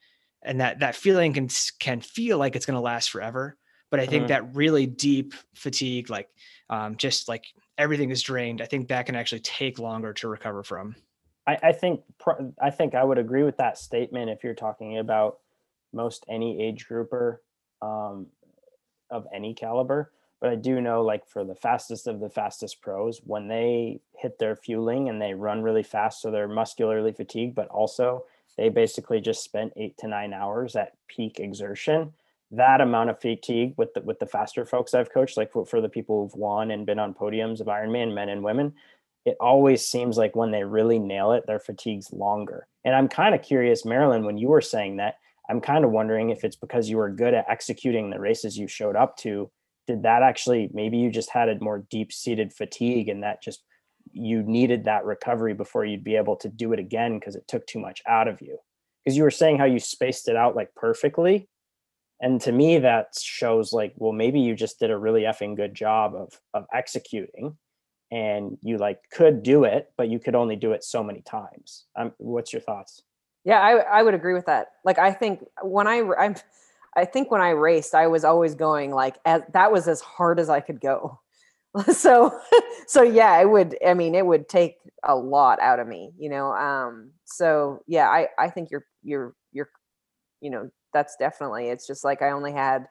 [0.43, 1.49] and that that feeling can
[1.81, 3.59] can feel like it's going to last forever.
[3.91, 4.29] But I think Mhm.
[4.29, 6.29] that really deep fatigue, like
[6.71, 10.63] um, just like everything is drained, I think that can actually take longer to recover
[10.63, 10.95] from.
[11.47, 12.03] I, I think
[12.61, 15.41] I think I would agree with that statement if you're talking about
[15.93, 17.43] most any age grouper
[17.83, 18.29] um,
[19.11, 20.13] of any caliber.
[20.41, 24.39] But I do know, like for the fastest of the fastest pros, when they hit
[24.39, 28.25] their fueling and they run really fast, so they're muscularly fatigued, but also
[28.57, 32.15] they basically just spent eight to nine hours at peak exertion.
[32.51, 35.81] That amount of fatigue with the with the faster folks I've coached, like for, for
[35.81, 38.75] the people who've won and been on podiums of Ironman, men and women,
[39.25, 42.67] it always seems like when they really nail it, their fatigue's longer.
[42.85, 45.17] And I'm kind of curious, Marilyn, when you were saying that,
[45.49, 48.67] I'm kind of wondering if it's because you were good at executing the races you
[48.67, 49.51] showed up to.
[49.91, 53.65] Did that actually, maybe you just had a more deep seated fatigue and that just
[54.13, 57.67] you needed that recovery before you'd be able to do it again because it took
[57.67, 58.57] too much out of you?
[59.05, 61.49] Because you were saying how you spaced it out like perfectly.
[62.21, 65.75] And to me, that shows like, well, maybe you just did a really effing good
[65.75, 67.57] job of of executing
[68.13, 71.87] and you like could do it, but you could only do it so many times.
[71.99, 73.03] Um, what's your thoughts?
[73.45, 74.69] Yeah, I I would agree with that.
[74.85, 76.37] Like I think when I I'm
[76.97, 80.41] I think when I raced, I was always going like as, that was as hard
[80.41, 81.21] as I could go.
[81.93, 82.39] so
[82.87, 86.29] so yeah, it would I mean it would take a lot out of me, you
[86.29, 86.53] know.
[86.53, 89.71] Um so yeah, I I think you're you're you're
[90.41, 92.87] you know, that's definitely it's just like I only had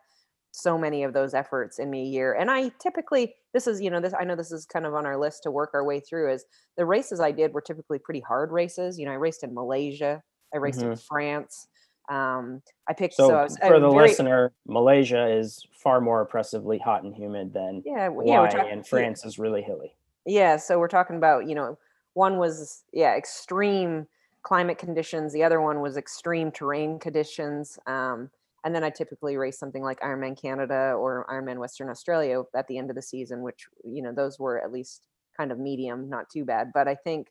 [0.51, 2.33] so many of those efforts in me a year.
[2.33, 5.05] And I typically, this is, you know, this, I know this is kind of on
[5.05, 6.45] our list to work our way through is
[6.77, 8.97] the races I did were typically pretty hard races.
[8.97, 10.21] You know, I raced in Malaysia,
[10.53, 10.91] I raced mm-hmm.
[10.91, 11.67] in France.
[12.09, 16.01] Um, I picked, so, so I was, for I the very, listener, Malaysia is far
[16.01, 19.93] more oppressively hot and humid than yeah, yeah, talking, and France is really hilly.
[20.25, 20.57] Yeah.
[20.57, 21.77] So we're talking about, you know,
[22.13, 24.07] one was, yeah, extreme
[24.41, 25.33] climate conditions.
[25.33, 27.77] The other one was extreme terrain conditions.
[27.85, 28.31] Um,
[28.63, 32.77] and then I typically race something like Ironman Canada or Ironman Western Australia at the
[32.77, 35.03] end of the season, which you know those were at least
[35.37, 36.71] kind of medium, not too bad.
[36.73, 37.27] But I think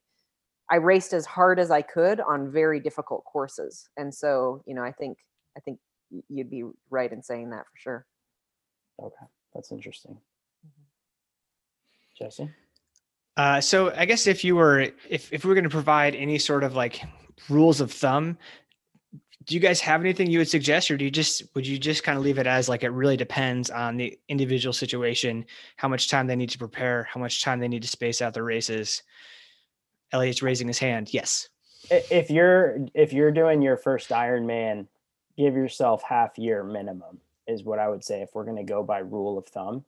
[0.70, 4.82] I raced as hard as I could on very difficult courses, and so you know
[4.82, 5.18] I think
[5.56, 5.78] I think
[6.28, 8.06] you'd be right in saying that for sure.
[9.00, 10.18] Okay, that's interesting.
[10.66, 12.24] Mm-hmm.
[12.24, 12.50] Jesse.
[13.36, 16.38] Uh, so I guess if you were if if we were going to provide any
[16.38, 17.02] sort of like
[17.48, 18.36] rules of thumb
[19.48, 22.04] do you guys have anything you would suggest or do you just would you just
[22.04, 25.44] kind of leave it as like it really depends on the individual situation
[25.76, 28.34] how much time they need to prepare how much time they need to space out
[28.34, 29.02] the races
[30.12, 31.12] elliot's raising his hand.
[31.12, 31.48] Yes.
[31.90, 34.86] If you're if you're doing your first ironman
[35.36, 38.82] give yourself half year minimum is what i would say if we're going to go
[38.82, 39.84] by rule of thumb.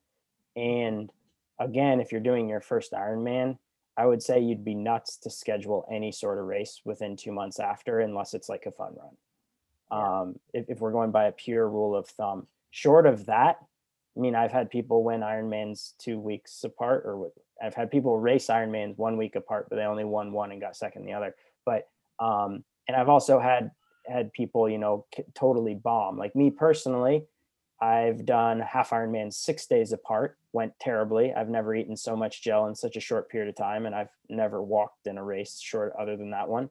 [0.56, 1.10] And
[1.58, 3.58] again if you're doing your first ironman
[3.96, 7.58] i would say you'd be nuts to schedule any sort of race within two months
[7.58, 9.16] after unless it's like a fun run.
[9.92, 12.46] Um, if, if we're going by a pure rule of thumb.
[12.70, 13.56] Short of that,
[14.16, 17.30] I mean, I've had people win Ironmans two weeks apart, or
[17.62, 20.76] I've had people race Ironmans one week apart, but they only won one and got
[20.76, 21.34] second the other.
[21.64, 21.88] But
[22.18, 23.70] um, and I've also had
[24.06, 26.18] had people, you know, totally bomb.
[26.18, 27.24] Like me personally,
[27.80, 31.32] I've done half Ironman six days apart, went terribly.
[31.32, 34.11] I've never eaten so much gel in such a short period of time, and I've
[34.28, 36.70] never walked in a race short other than that one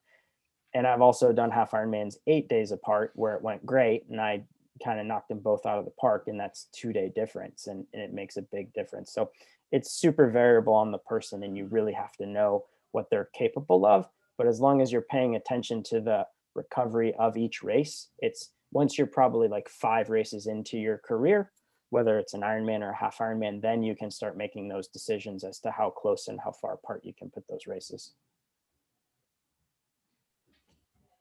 [0.74, 4.44] and I've also done half Ironmans eight days apart where it went great and I
[4.84, 7.86] kind of knocked them both out of the park and that's two day difference and,
[7.94, 9.14] and it makes a big difference.
[9.14, 9.32] So
[9.72, 13.86] it's super variable on the person and you really have to know what they're capable
[13.86, 14.08] of.
[14.38, 16.26] But as long as you're paying attention to the
[16.56, 21.52] recovery of each race, it's once you're probably like five races into your career,
[21.90, 25.44] whether it's an Ironman or a half Ironman, then you can start making those decisions
[25.44, 28.14] as to how close and how far apart you can put those races.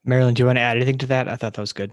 [0.05, 1.29] Marilyn, do you want to add anything to that?
[1.29, 1.93] I thought that was good.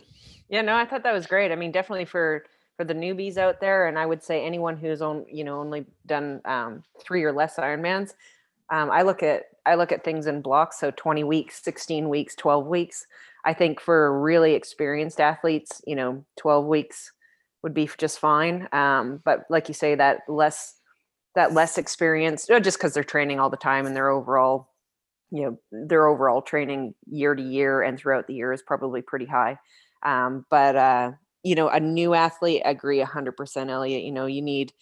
[0.49, 1.51] Yeah, no, I thought that was great.
[1.51, 2.45] I mean, definitely for
[2.77, 5.85] for the newbies out there, and I would say anyone who's on, you know, only
[6.05, 8.13] done um, three or less Ironmans.
[8.69, 12.35] Um, I look at I look at things in blocks, so 20 weeks, 16 weeks,
[12.35, 13.07] 12 weeks.
[13.45, 17.11] I think for really experienced athletes, you know, 12 weeks
[17.63, 18.67] would be just fine.
[18.71, 20.75] Um, but like you say, that less
[21.35, 24.69] that less experienced, just because they're training all the time and their overall
[25.31, 29.25] you know their overall training year to year and throughout the year is probably pretty
[29.25, 29.57] high
[30.05, 31.11] um, but uh,
[31.43, 34.73] you know a new athlete agree 100% elliot you know you need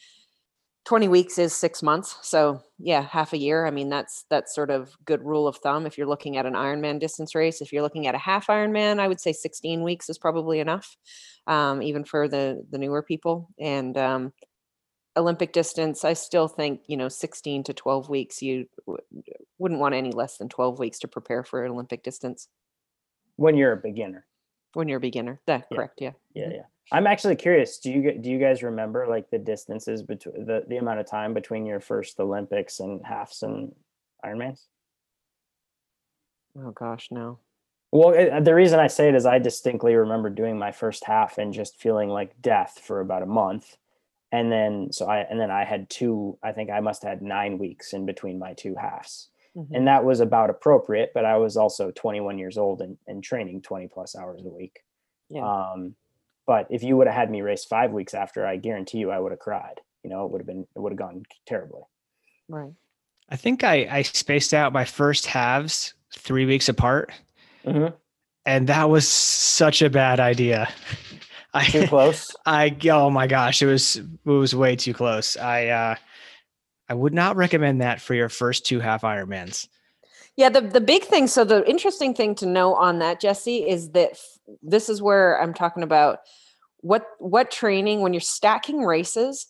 [0.85, 4.69] 20 weeks is six months so yeah half a year i mean that's that's sort
[4.69, 7.81] of good rule of thumb if you're looking at an ironman distance race if you're
[7.81, 10.97] looking at a half ironman i would say 16 weeks is probably enough
[11.47, 14.33] um, even for the the newer people and um,
[15.15, 19.03] Olympic distance, I still think, you know, 16 to 12 weeks, you w-
[19.59, 22.47] wouldn't want any less than 12 weeks to prepare for an Olympic distance.
[23.35, 24.25] When you're a beginner.
[24.73, 25.39] When you're a beginner.
[25.45, 25.77] That yeah.
[25.77, 26.01] correct.
[26.01, 26.11] Yeah.
[26.33, 26.43] Yeah.
[26.43, 26.55] Mm-hmm.
[26.55, 26.61] Yeah.
[26.91, 27.79] I'm actually curious.
[27.79, 31.33] Do you do you guys remember like the distances between the, the amount of time
[31.33, 33.73] between your first Olympics and halves and
[34.23, 34.65] Ironmans?
[36.57, 37.39] Oh gosh, no.
[37.91, 41.37] Well, it, the reason I say it is I distinctly remember doing my first half
[41.37, 43.77] and just feeling like death for about a month
[44.33, 47.21] and then so i and then i had two i think i must have had
[47.21, 49.73] nine weeks in between my two halves mm-hmm.
[49.73, 53.61] and that was about appropriate but i was also 21 years old and, and training
[53.61, 54.79] 20 plus hours a week
[55.29, 55.43] yeah.
[55.43, 55.95] um
[56.45, 59.19] but if you would have had me race five weeks after i guarantee you i
[59.19, 61.81] would have cried you know it would have been it would have gone terribly
[62.49, 62.71] right
[63.29, 67.11] i think i i spaced out my first halves three weeks apart
[67.65, 67.93] mm-hmm.
[68.45, 70.69] and that was such a bad idea
[71.53, 72.35] I, too close.
[72.45, 75.37] I oh my gosh, it was it was way too close.
[75.37, 75.95] I uh
[76.93, 79.67] I would not recommend that for your first two half Ironmans.
[80.35, 81.25] Yeah, the the big thing.
[81.25, 85.41] So the interesting thing to know on that, Jesse, is that f- this is where
[85.41, 86.19] I'm talking about
[86.81, 89.47] what what training when you're stacking races.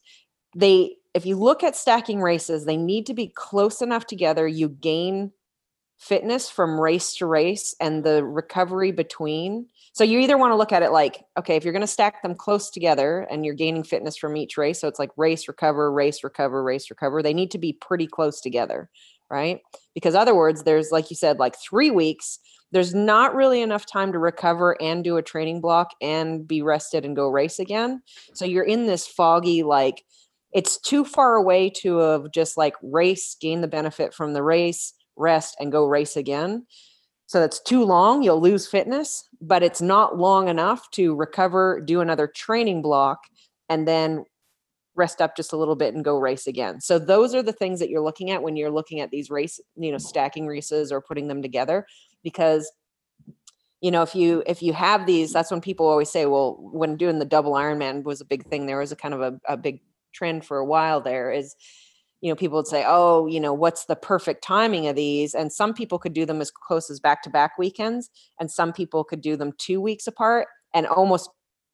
[0.56, 4.48] They, if you look at stacking races, they need to be close enough together.
[4.48, 5.34] You gain
[5.98, 9.68] fitness from race to race and the recovery between.
[9.94, 12.22] So you either want to look at it like, okay, if you're going to stack
[12.22, 15.92] them close together and you're gaining fitness from each race, so it's like race, recover,
[15.92, 18.90] race, recover, race, recover, they need to be pretty close together,
[19.30, 19.62] right?
[19.94, 22.40] Because other words, there's like you said, like three weeks,
[22.72, 27.06] there's not really enough time to recover and do a training block and be rested
[27.06, 28.02] and go race again.
[28.34, 30.04] So you're in this foggy, like
[30.54, 34.94] it's too far away to have just like race, gain the benefit from the race,
[35.16, 36.66] rest, and go race again.
[37.26, 38.22] So that's too long.
[38.22, 43.20] You'll lose fitness, but it's not long enough to recover, do another training block,
[43.70, 44.26] and then
[44.96, 46.80] rest up just a little bit and go race again.
[46.80, 49.60] So those are the things that you're looking at when you're looking at these race,
[49.76, 51.88] you know, stacking races or putting them together
[52.24, 52.72] because
[53.82, 56.96] you know if you if you have these that's when people always say well when
[56.96, 59.58] doing the double ironman was a big thing there was a kind of a, a
[59.58, 59.82] big
[60.14, 61.56] trend for a while there is
[62.24, 65.52] you know people would say oh you know what's the perfect timing of these and
[65.52, 68.10] some people could do them as close as back to back weekends
[68.40, 71.30] and some people could do them two weeks apart and almost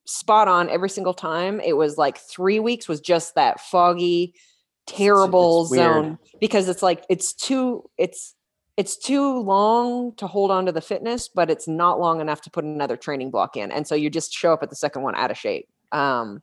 [0.06, 4.34] spot on every single time it was like three weeks was just that foggy
[4.88, 8.34] terrible it's, it's zone because it's like it's too it's
[8.76, 12.50] it's too long to hold on to the fitness, but it's not long enough to
[12.50, 13.74] put another training block in.
[13.74, 15.68] And so you just show up at the second one out of shape.
[15.92, 16.42] Um,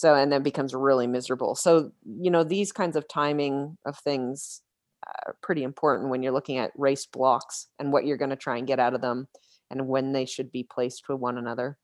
[0.00, 1.54] so, and then becomes really miserable.
[1.54, 4.62] So, you know, these kinds of timing of things
[5.06, 8.36] uh, are pretty important when you're looking at race blocks and what you're going to
[8.36, 9.28] try and get out of them
[9.70, 11.76] and when they should be placed with one another.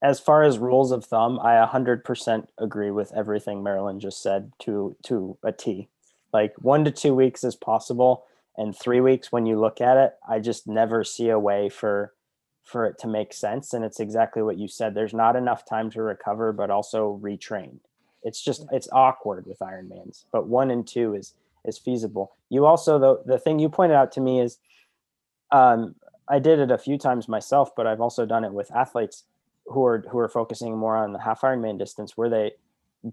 [0.00, 4.96] As far as rules of thumb, I 100% agree with everything Marilyn just said to
[5.04, 5.88] to a T.
[6.32, 10.14] Like 1 to 2 weeks is possible and three weeks when you look at it
[10.28, 12.12] i just never see a way for
[12.66, 15.90] for it to make sense and it's exactly what you said there's not enough time
[15.90, 17.78] to recover but also retrain
[18.22, 22.98] it's just it's awkward with ironmans but one and two is is feasible you also
[22.98, 24.58] the, the thing you pointed out to me is
[25.52, 25.94] um,
[26.28, 29.24] i did it a few times myself but i've also done it with athletes
[29.66, 32.52] who are who are focusing more on the half ironman distance where they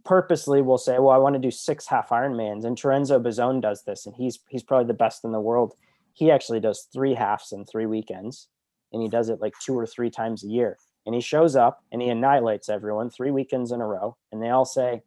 [0.03, 2.65] purposely will say, well, I want to do six half Ironmans.
[2.65, 5.75] And Terenzo Bozzone does this, and he's he's probably the best in the world.
[6.13, 8.47] He actually does three halves in three weekends,
[8.93, 10.77] and he does it like two or three times a year.
[11.05, 14.49] And he shows up and he annihilates everyone three weekends in a row, and they
[14.49, 15.01] all say,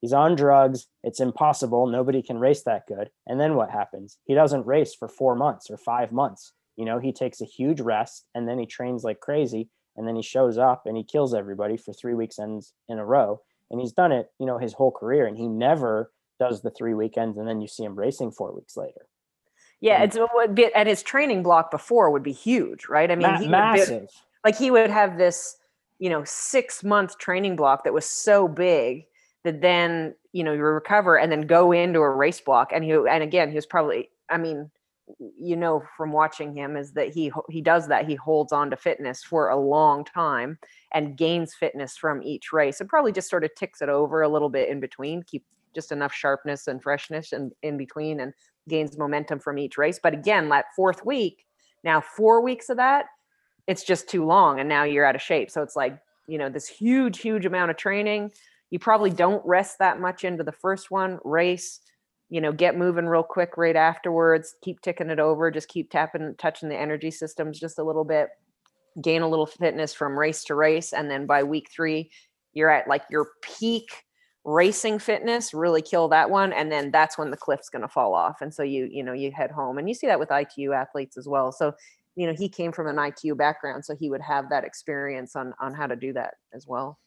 [0.00, 0.88] he's on drugs.
[1.02, 1.86] It's impossible.
[1.86, 3.10] Nobody can race that good.
[3.26, 4.18] And then what happens?
[4.24, 6.52] He doesn't race for four months or five months.
[6.76, 9.70] You know, he takes a huge rest and then he trains like crazy.
[9.96, 13.42] And then he shows up and he kills everybody for three weekends in a row
[13.72, 16.92] and he's done it, you know, his whole career, and he never does the three
[16.94, 19.06] weekends, and then you see him racing four weeks later.
[19.82, 20.02] Yeah, mm.
[20.04, 23.10] and, it's be at his training block before would be huge, right?
[23.10, 24.02] I mean, ma- he massive.
[24.02, 24.08] Be,
[24.44, 25.56] like he would have this,
[25.98, 29.04] you know, six month training block that was so big
[29.44, 32.92] that then you know you recover and then go into a race block, and he
[32.92, 34.70] and again he was probably, I mean,
[35.36, 38.76] you know from watching him is that he he does that he holds on to
[38.76, 40.58] fitness for a long time
[40.94, 44.28] and gains fitness from each race and probably just sort of ticks it over a
[44.28, 48.32] little bit in between keep just enough sharpness and freshness and in between and
[48.68, 49.98] gains momentum from each race.
[50.02, 51.44] But again that fourth week
[51.84, 53.06] now 4 weeks of that
[53.66, 55.50] it's just too long and now you're out of shape.
[55.50, 55.98] So it's like
[56.28, 58.32] you know this huge huge amount of training.
[58.70, 61.80] You probably don't rest that much into the first one race.
[62.30, 66.34] You know get moving real quick right afterwards keep ticking it over just keep tapping
[66.38, 68.30] touching the energy systems just a little bit
[69.02, 72.10] gain a little fitness from race to race and then by week three
[72.54, 74.04] you're at like your peak
[74.44, 78.12] racing fitness really kill that one and then that's when the cliff's going to fall
[78.12, 80.72] off and so you you know you head home and you see that with itu
[80.72, 81.72] athletes as well so
[82.16, 85.54] you know he came from an itu background so he would have that experience on
[85.60, 86.98] on how to do that as well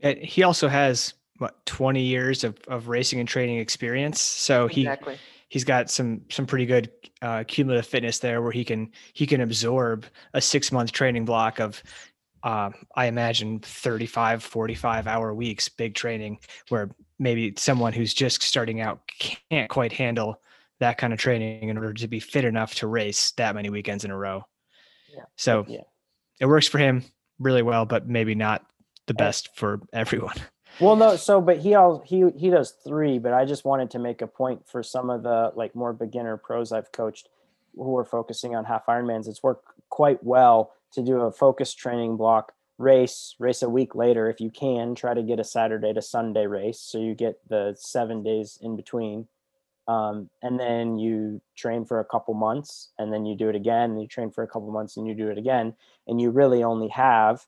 [0.00, 4.82] and he also has what 20 years of, of racing and training experience so he
[4.82, 5.18] exactly.
[5.50, 9.42] he's got some some pretty good uh, cumulative fitness there where he can he can
[9.42, 11.82] absorb a six month training block of
[12.44, 16.38] uh, i imagine 35 45 hour weeks big training
[16.68, 19.00] where maybe someone who's just starting out
[19.50, 20.40] can't quite handle
[20.80, 24.04] that kind of training in order to be fit enough to race that many weekends
[24.04, 24.44] in a row
[25.12, 25.24] yeah.
[25.36, 25.80] so yeah.
[26.40, 27.02] it works for him
[27.38, 28.64] really well but maybe not
[29.06, 30.36] the best for everyone
[30.80, 31.16] well, no.
[31.16, 33.18] So, but he all he he does three.
[33.18, 36.36] But I just wanted to make a point for some of the like more beginner
[36.36, 37.28] pros I've coached
[37.76, 39.28] who are focusing on half Ironmans.
[39.28, 44.28] It's worked quite well to do a focus training block race race a week later
[44.28, 47.74] if you can try to get a saturday to sunday race so you get the
[47.78, 49.26] seven days in between
[49.86, 53.90] um, and then you train for a couple months and then you do it again
[53.90, 55.74] and you train for a couple months and you do it again
[56.08, 57.46] and you really only have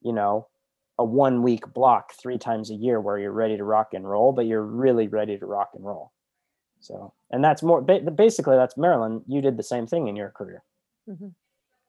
[0.00, 0.46] you know
[0.98, 4.32] a one week block three times a year where you're ready to rock and roll,
[4.32, 6.12] but you're really ready to rock and roll.
[6.80, 9.22] So, and that's more basically that's Marilyn.
[9.26, 10.62] You did the same thing in your career.
[11.08, 11.28] Mm-hmm.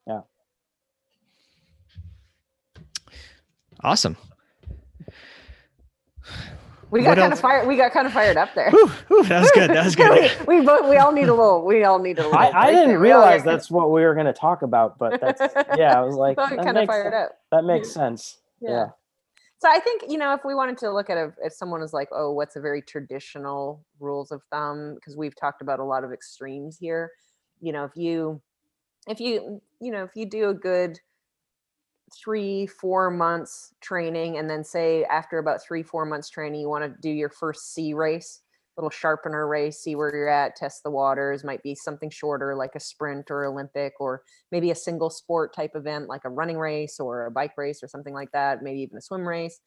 [0.08, 0.22] Yeah.
[3.84, 4.18] Awesome.
[6.94, 7.68] We got kind of fired.
[7.68, 8.70] We got kind of fired up there.
[8.70, 9.72] Whew, whew, that was good.
[9.72, 10.32] That was good.
[10.48, 11.66] we, we both we all need a little.
[11.66, 12.38] We all need a little.
[12.38, 12.98] I, I didn't there.
[12.98, 15.42] All realize that's what we were going to talk about, but that's
[15.76, 16.00] yeah.
[16.00, 17.32] I was like, all that get kind of makes, fired up.
[17.52, 18.38] that makes sense.
[18.62, 18.90] Yeah.
[19.58, 21.94] So I think you know if we wanted to look at a, if someone is
[21.94, 24.94] like, oh, what's a very traditional rules of thumb?
[24.94, 27.10] Because we've talked about a lot of extremes here.
[27.60, 28.40] You know, if you,
[29.08, 31.00] if you, you know, if you do a good
[32.16, 36.84] three, four months training, and then say after about three, four months training, you want
[36.84, 38.42] to do your first C race,
[38.78, 41.44] little sharpener race, see where you're at, test the waters.
[41.44, 45.72] Might be something shorter like a sprint or Olympic, or maybe a single sport type
[45.76, 48.64] event like a running race or a bike race or something like that.
[48.64, 49.60] Maybe even a swim race.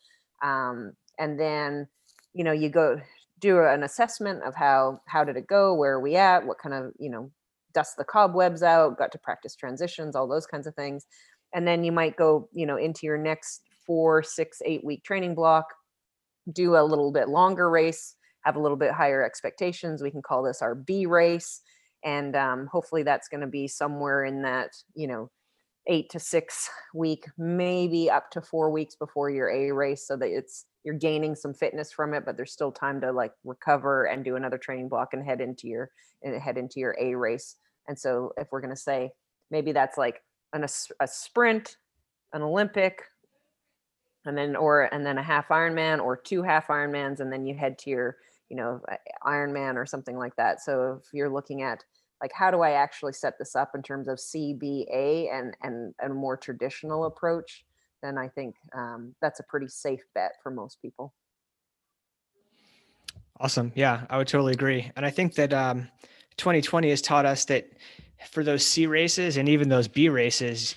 [0.43, 1.89] Um, and then,
[2.35, 3.01] you know, you go
[3.39, 6.75] do an assessment of how how did it go, where are we at, what kind
[6.75, 7.31] of you know
[7.77, 11.07] dust the cobwebs out, got to practice transitions, all those kinds of things.
[11.55, 15.35] And then you might go, you know, into your next four, six, eight week training
[15.35, 15.67] block,
[16.53, 20.03] do a little bit longer race, have a little bit higher expectations.
[20.03, 21.63] We can call this our B race.
[22.05, 25.31] And um, hopefully that's going to be somewhere in that, you know,
[25.89, 30.29] eight to six week, maybe up to four weeks before your A race so that
[30.29, 34.25] it's you're gaining some fitness from it, but there's still time to like recover and
[34.25, 35.91] do another training block and head into your
[36.23, 37.57] and head into your A race.
[37.89, 39.11] And so if we're going to say
[39.51, 40.23] maybe that's like
[40.53, 40.69] an, a,
[41.01, 41.77] a sprint,
[42.33, 43.03] an Olympic,
[44.25, 47.55] and then or and then a half Ironman or two half Ironmans, and then you
[47.55, 48.17] head to your
[48.49, 48.81] you know
[49.25, 50.61] Ironman or something like that.
[50.61, 51.85] So if you're looking at
[52.21, 56.09] like how do I actually set this up in terms of CBA and and a
[56.09, 57.65] more traditional approach,
[58.03, 61.15] then I think um, that's a pretty safe bet for most people.
[63.39, 63.73] Awesome.
[63.75, 64.91] Yeah, I would totally agree.
[64.97, 65.89] And I think that um,
[66.39, 67.69] 2020 has taught us that
[68.31, 70.75] for those C races and even those B races,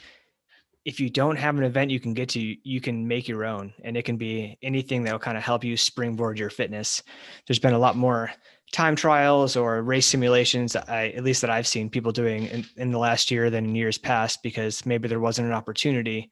[0.86, 3.74] if you don't have an event you can get to, you can make your own.
[3.84, 7.04] And it can be anything that will kind of help you springboard your fitness.
[7.48, 8.32] There's been a lot more
[8.72, 12.92] time trials or race simulations, I, at least that I've seen people doing in, in
[12.92, 16.30] the last year than in years past, because maybe there wasn't an opportunity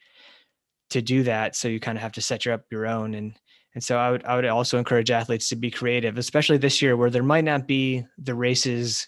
[0.91, 1.55] to do that.
[1.55, 3.15] So you kind of have to set your up your own.
[3.15, 3.33] And
[3.75, 6.95] and so I would I would also encourage athletes to be creative, especially this year
[6.95, 9.07] where there might not be the races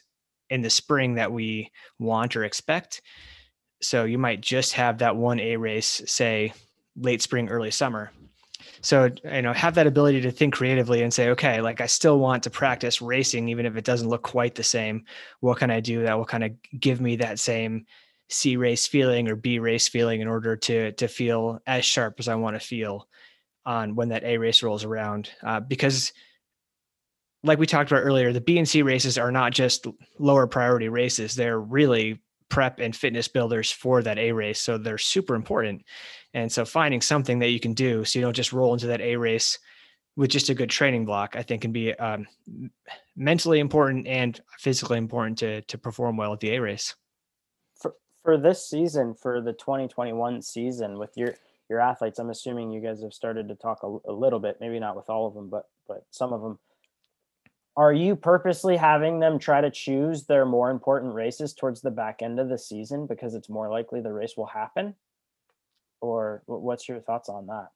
[0.49, 3.01] in the spring that we want or expect.
[3.81, 6.53] So you might just have that one A race, say
[6.95, 8.11] late spring, early summer.
[8.81, 12.19] So you know, have that ability to think creatively and say, okay, like I still
[12.19, 15.05] want to practice racing, even if it doesn't look quite the same.
[15.39, 17.85] What can I do that will kind of give me that same
[18.29, 22.27] C race feeling or B race feeling in order to to feel as sharp as
[22.27, 23.07] I want to feel
[23.65, 25.29] on when that A race rolls around.
[25.43, 26.13] Uh, because,
[27.43, 29.87] like we talked about earlier, the B and C races are not just
[30.17, 34.59] lower priority races; they're really prep and fitness builders for that A race.
[34.59, 35.83] So they're super important.
[36.33, 39.01] And so finding something that you can do so you don't just roll into that
[39.01, 39.59] A race
[40.15, 42.27] with just a good training block, I think can be um,
[43.15, 46.95] mentally important and physically important to to perform well at the A race.
[47.75, 51.35] For for this season, for the 2021 season, with your
[51.69, 54.79] your athletes, I'm assuming you guys have started to talk a, a little bit, maybe
[54.79, 56.59] not with all of them, but but some of them.
[57.77, 62.21] Are you purposely having them try to choose their more important races towards the back
[62.21, 64.95] end of the season because it's more likely the race will happen?
[66.01, 67.69] Or what's your thoughts on that?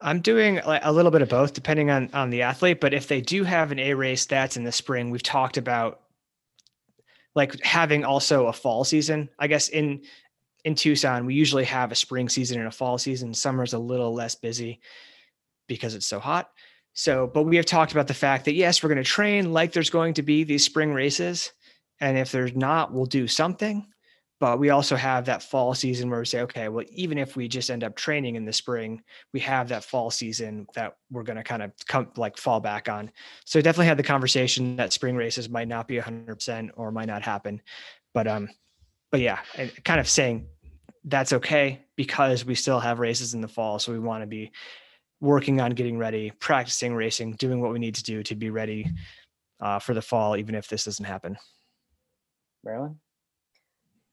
[0.00, 2.80] I'm doing a little bit of both, depending on on the athlete.
[2.80, 6.00] But if they do have an A race that's in the spring, we've talked about
[7.34, 9.28] like having also a fall season.
[9.38, 10.02] I guess in
[10.64, 13.34] in Tucson, we usually have a spring season and a fall season.
[13.34, 14.80] Summer's a little less busy
[15.66, 16.50] because it's so hot.
[16.98, 19.72] So, but we have talked about the fact that yes, we're going to train like
[19.72, 21.52] there's going to be these spring races,
[22.00, 23.86] and if there's not, we'll do something.
[24.40, 27.46] But we also have that fall season where we say, okay, well, even if we
[27.46, 29.00] just end up training in the spring,
[29.32, 32.88] we have that fall season that we're going to kind of come like fall back
[32.88, 33.12] on.
[33.44, 37.22] So definitely had the conversation that spring races might not be 100% or might not
[37.22, 37.62] happen.
[38.12, 38.48] But um,
[39.12, 39.38] but yeah,
[39.84, 40.48] kind of saying
[41.04, 44.50] that's okay because we still have races in the fall, so we want to be
[45.20, 48.90] working on getting ready, practicing racing, doing what we need to do to be ready
[49.60, 51.36] uh, for the fall, even if this doesn't happen.
[52.64, 52.98] Marilyn?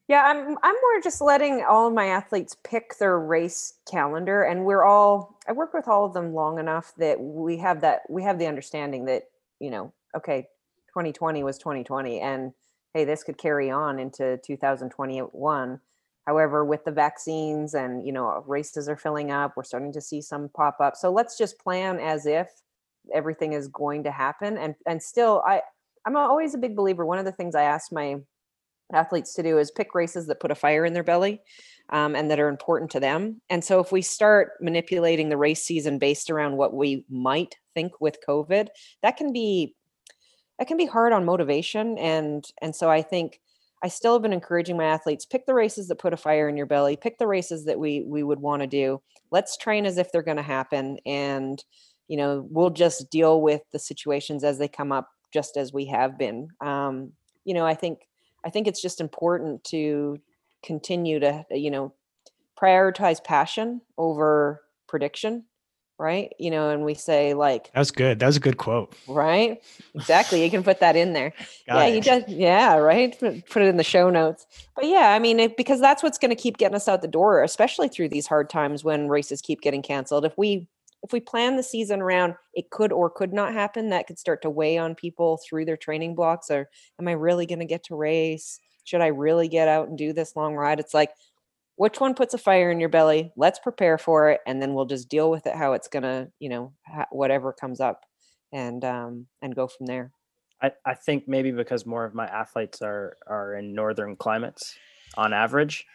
[0.07, 4.63] Yeah, I'm I'm more just letting all of my athletes pick their race calendar and
[4.63, 8.21] we're all I work with all of them long enough that we have that we
[8.21, 9.23] have the understanding that,
[9.59, 10.43] you know, okay,
[10.89, 12.53] 2020 was 2020 and
[12.93, 15.79] hey, this could carry on into 2021.
[16.25, 20.21] However, with the vaccines and, you know, races are filling up, we're starting to see
[20.21, 20.95] some pop up.
[20.95, 22.47] So let's just plan as if
[23.13, 25.61] everything is going to happen and and still I
[26.07, 28.15] I'm always a big believer one of the things I ask my
[28.93, 31.41] athletes to do is pick races that put a fire in their belly
[31.89, 33.41] um, and that are important to them.
[33.49, 37.99] And so if we start manipulating the race season based around what we might think
[37.99, 38.67] with COVID,
[39.01, 39.75] that can be
[40.59, 41.97] that can be hard on motivation.
[41.97, 43.41] And and so I think
[43.85, 46.57] I still have been encouraging my athletes pick the races that put a fire in
[46.57, 48.99] your belly, pick the races that we we would want to do.
[49.29, 51.63] Let's train as if they're going to happen and
[52.07, 55.85] you know, we'll just deal with the situations as they come up just as we
[55.85, 56.47] have been.
[56.61, 57.11] Um,
[57.43, 57.99] you know, I think
[58.43, 60.17] I think it's just important to
[60.63, 61.93] continue to you know
[62.59, 65.45] prioritize passion over prediction
[65.97, 66.33] right?
[66.39, 68.19] You know and we say like that was good.
[68.19, 68.95] That was a good quote.
[69.07, 69.61] Right?
[69.93, 70.43] Exactly.
[70.43, 71.33] You can put that in there.
[71.67, 71.95] Yeah it.
[71.95, 73.17] you just yeah right?
[73.19, 74.45] Put it in the show notes.
[74.75, 77.07] But yeah i mean it, because that's what's going to keep getting us out the
[77.07, 80.25] door especially through these hard times when races keep getting canceled.
[80.25, 80.67] If we
[81.03, 84.41] if we plan the season around it could or could not happen that could start
[84.41, 86.69] to weigh on people through their training blocks or
[86.99, 88.59] am i really going to get to race?
[88.85, 90.79] Should I really get out and do this long ride?
[90.79, 91.09] It's like,
[91.75, 93.31] which one puts a fire in your belly?
[93.35, 96.49] Let's prepare for it, and then we'll just deal with it how it's gonna, you
[96.49, 98.05] know, ha- whatever comes up,
[98.51, 100.11] and um, and go from there.
[100.61, 104.77] I, I think maybe because more of my athletes are are in northern climates
[105.17, 105.85] on average.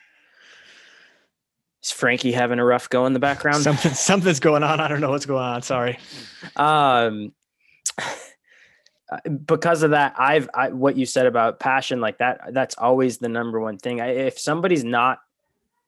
[1.83, 3.62] Is Frankie having a rough go in the background?
[3.62, 4.81] Something something's going on.
[4.81, 5.62] I don't know what's going on.
[5.62, 5.99] Sorry.
[6.57, 7.33] Um
[9.45, 13.28] because of that i've I, what you said about passion like that that's always the
[13.28, 15.18] number one thing I, if somebody's not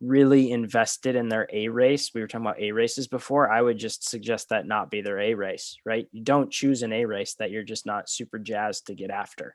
[0.03, 2.11] really invested in their a race.
[2.15, 3.51] We were talking about a races before.
[3.51, 6.09] I would just suggest that not be their a race right?
[6.13, 9.55] You don't choose an a race that you're just not super jazzed to get after.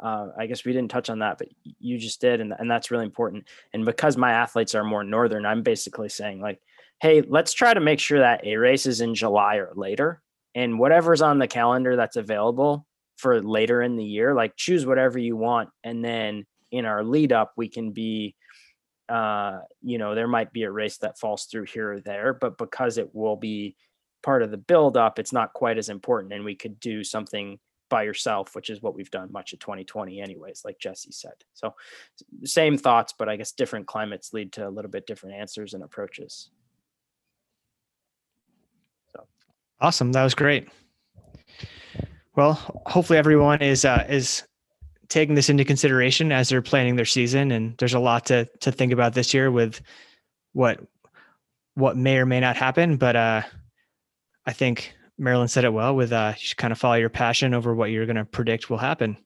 [0.00, 1.48] Uh, i guess we didn't touch on that but
[1.80, 3.48] you just did and, and that's really important.
[3.72, 6.60] And because my athletes are more northern i'm basically saying like
[7.00, 10.22] hey let's try to make sure that a race is in july or later
[10.54, 12.86] and whatever's on the calendar that's available
[13.16, 17.32] for later in the year like choose whatever you want and then in our lead
[17.32, 18.36] up we can be
[19.08, 22.58] uh you know there might be a race that falls through here or there but
[22.58, 23.74] because it will be
[24.22, 27.58] part of the build up it's not quite as important and we could do something
[27.88, 31.32] by yourself which is what we've done much of 2020 anyways like jesse said.
[31.54, 31.74] So
[32.44, 35.82] same thoughts but i guess different climates lead to a little bit different answers and
[35.82, 36.50] approaches.
[39.12, 39.26] So.
[39.80, 40.12] Awesome.
[40.12, 40.68] That was great.
[42.36, 42.54] Well,
[42.86, 44.44] hopefully everyone is uh, is
[45.08, 47.50] taking this into consideration as they're planning their season.
[47.50, 49.80] And there's a lot to to think about this year with
[50.52, 50.80] what
[51.74, 52.96] what may or may not happen.
[52.96, 53.42] But uh,
[54.46, 55.94] I think Marilyn said it well.
[55.94, 58.70] With uh, you should kind of follow your passion over what you're going to predict
[58.70, 59.16] will happen.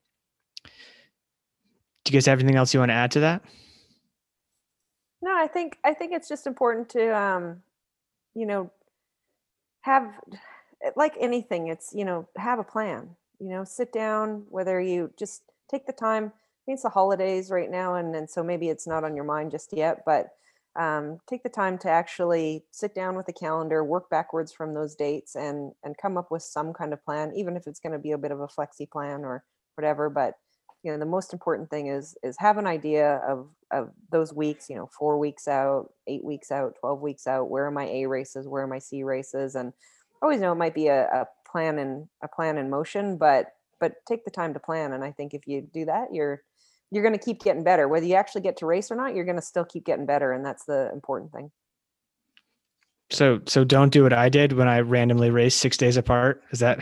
[0.65, 3.43] Do you guys have anything else you want to add to that?
[5.23, 7.63] No, I think I think it's just important to um,
[8.35, 8.71] you know
[9.83, 10.13] have
[10.97, 15.43] like anything, it's, you know, have a plan, you know, sit down, whether you just
[15.73, 16.25] take the time.
[16.25, 17.97] I mean, it's the holidays right now.
[17.97, 20.29] And, and so maybe it's not on your mind just yet, but
[20.79, 24.95] um, take the time to actually sit down with the calendar, work backwards from those
[24.95, 27.99] dates and, and come up with some kind of plan, even if it's going to
[27.99, 29.45] be a bit of a flexi plan or
[29.75, 30.09] whatever.
[30.09, 30.35] But,
[30.83, 34.71] you know, the most important thing is, is have an idea of, of those weeks,
[34.71, 38.07] you know, four weeks out, eight weeks out, 12 weeks out, where are my A
[38.07, 39.55] races, where are my C races?
[39.55, 39.73] And
[40.23, 43.53] always know it might be a, a plan in a plan in motion, but
[43.83, 44.93] but take the time to plan.
[44.93, 46.43] And I think if you do that, you're
[46.93, 47.89] you're going to keep getting better.
[47.89, 50.33] Whether you actually get to race or not, you're going to still keep getting better,
[50.33, 51.51] and that's the important thing.
[53.11, 56.45] So so don't do what I did when I randomly raced six days apart.
[56.53, 56.79] Is that?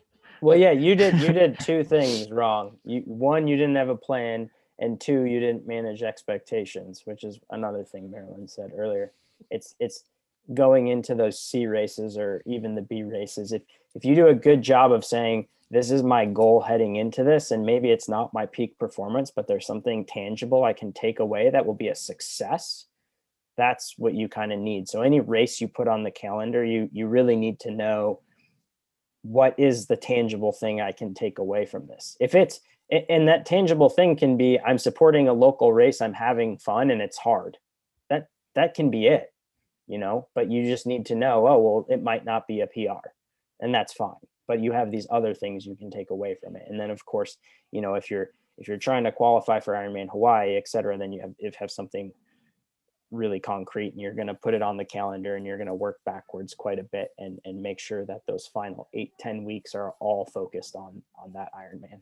[0.40, 1.18] well, yeah, you did.
[1.20, 2.76] You did two things wrong.
[2.84, 4.48] You one, you didn't have a plan,
[4.78, 9.10] and two, you didn't manage expectations, which is another thing Marilyn said earlier.
[9.50, 10.04] It's it's
[10.52, 13.62] going into those C races or even the B races, if
[13.94, 17.50] if you do a good job of saying this is my goal heading into this,
[17.50, 21.50] and maybe it's not my peak performance, but there's something tangible I can take away
[21.50, 22.86] that will be a success.
[23.56, 24.88] That's what you kind of need.
[24.88, 28.20] So any race you put on the calendar, you you really need to know
[29.22, 32.16] what is the tangible thing I can take away from this.
[32.20, 36.58] If it's and that tangible thing can be I'm supporting a local race, I'm having
[36.58, 37.56] fun and it's hard.
[38.10, 39.33] That that can be it
[39.86, 42.66] you know, but you just need to know, oh, well, it might not be a
[42.66, 43.08] PR
[43.60, 44.14] and that's fine.
[44.46, 46.64] But you have these other things you can take away from it.
[46.68, 47.36] And then of course,
[47.72, 51.12] you know, if you're if you're trying to qualify for Ironman Hawaii, et cetera, then
[51.12, 52.12] you have if have something
[53.10, 55.74] really concrete and you're going to put it on the calendar and you're going to
[55.74, 59.74] work backwards quite a bit and and make sure that those final eight ten weeks
[59.74, 62.00] are all focused on on that Ironman.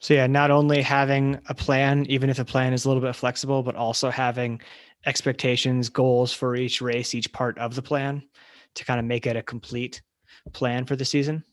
[0.00, 3.16] So yeah, not only having a plan, even if the plan is a little bit
[3.16, 4.60] flexible, but also having
[5.06, 8.22] expectations, goals for each race, each part of the plan
[8.74, 10.02] to kind of make it a complete
[10.52, 11.44] plan for the season.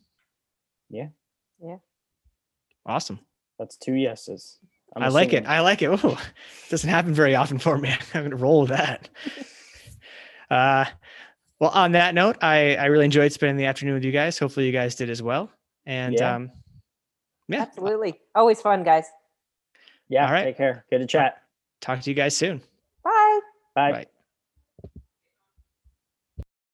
[0.89, 1.07] Yeah.
[1.59, 1.77] Yeah.
[2.85, 3.19] Awesome.
[3.57, 4.59] That's two yeses.
[4.95, 5.23] I'm i assuming.
[5.23, 5.45] like it.
[5.47, 6.17] I like it.
[6.69, 7.89] Doesn't happen very often for me.
[8.13, 9.09] I'm going to roll that.
[10.51, 10.85] uh,
[11.59, 14.37] well, on that note, I, I really enjoyed spending the afternoon with you guys.
[14.37, 15.51] Hopefully you guys did as well.
[15.85, 16.35] And, yeah.
[16.35, 16.51] um,
[17.47, 17.61] yeah.
[17.61, 18.19] Absolutely.
[18.33, 19.05] Always fun, guys.
[20.09, 20.25] Yeah.
[20.25, 20.43] All right.
[20.43, 20.85] Take care.
[20.89, 21.43] Good to chat.
[21.81, 22.61] Talk to you guys soon.
[23.03, 23.39] Bye.
[23.75, 23.91] Bye.
[23.91, 24.05] Bye.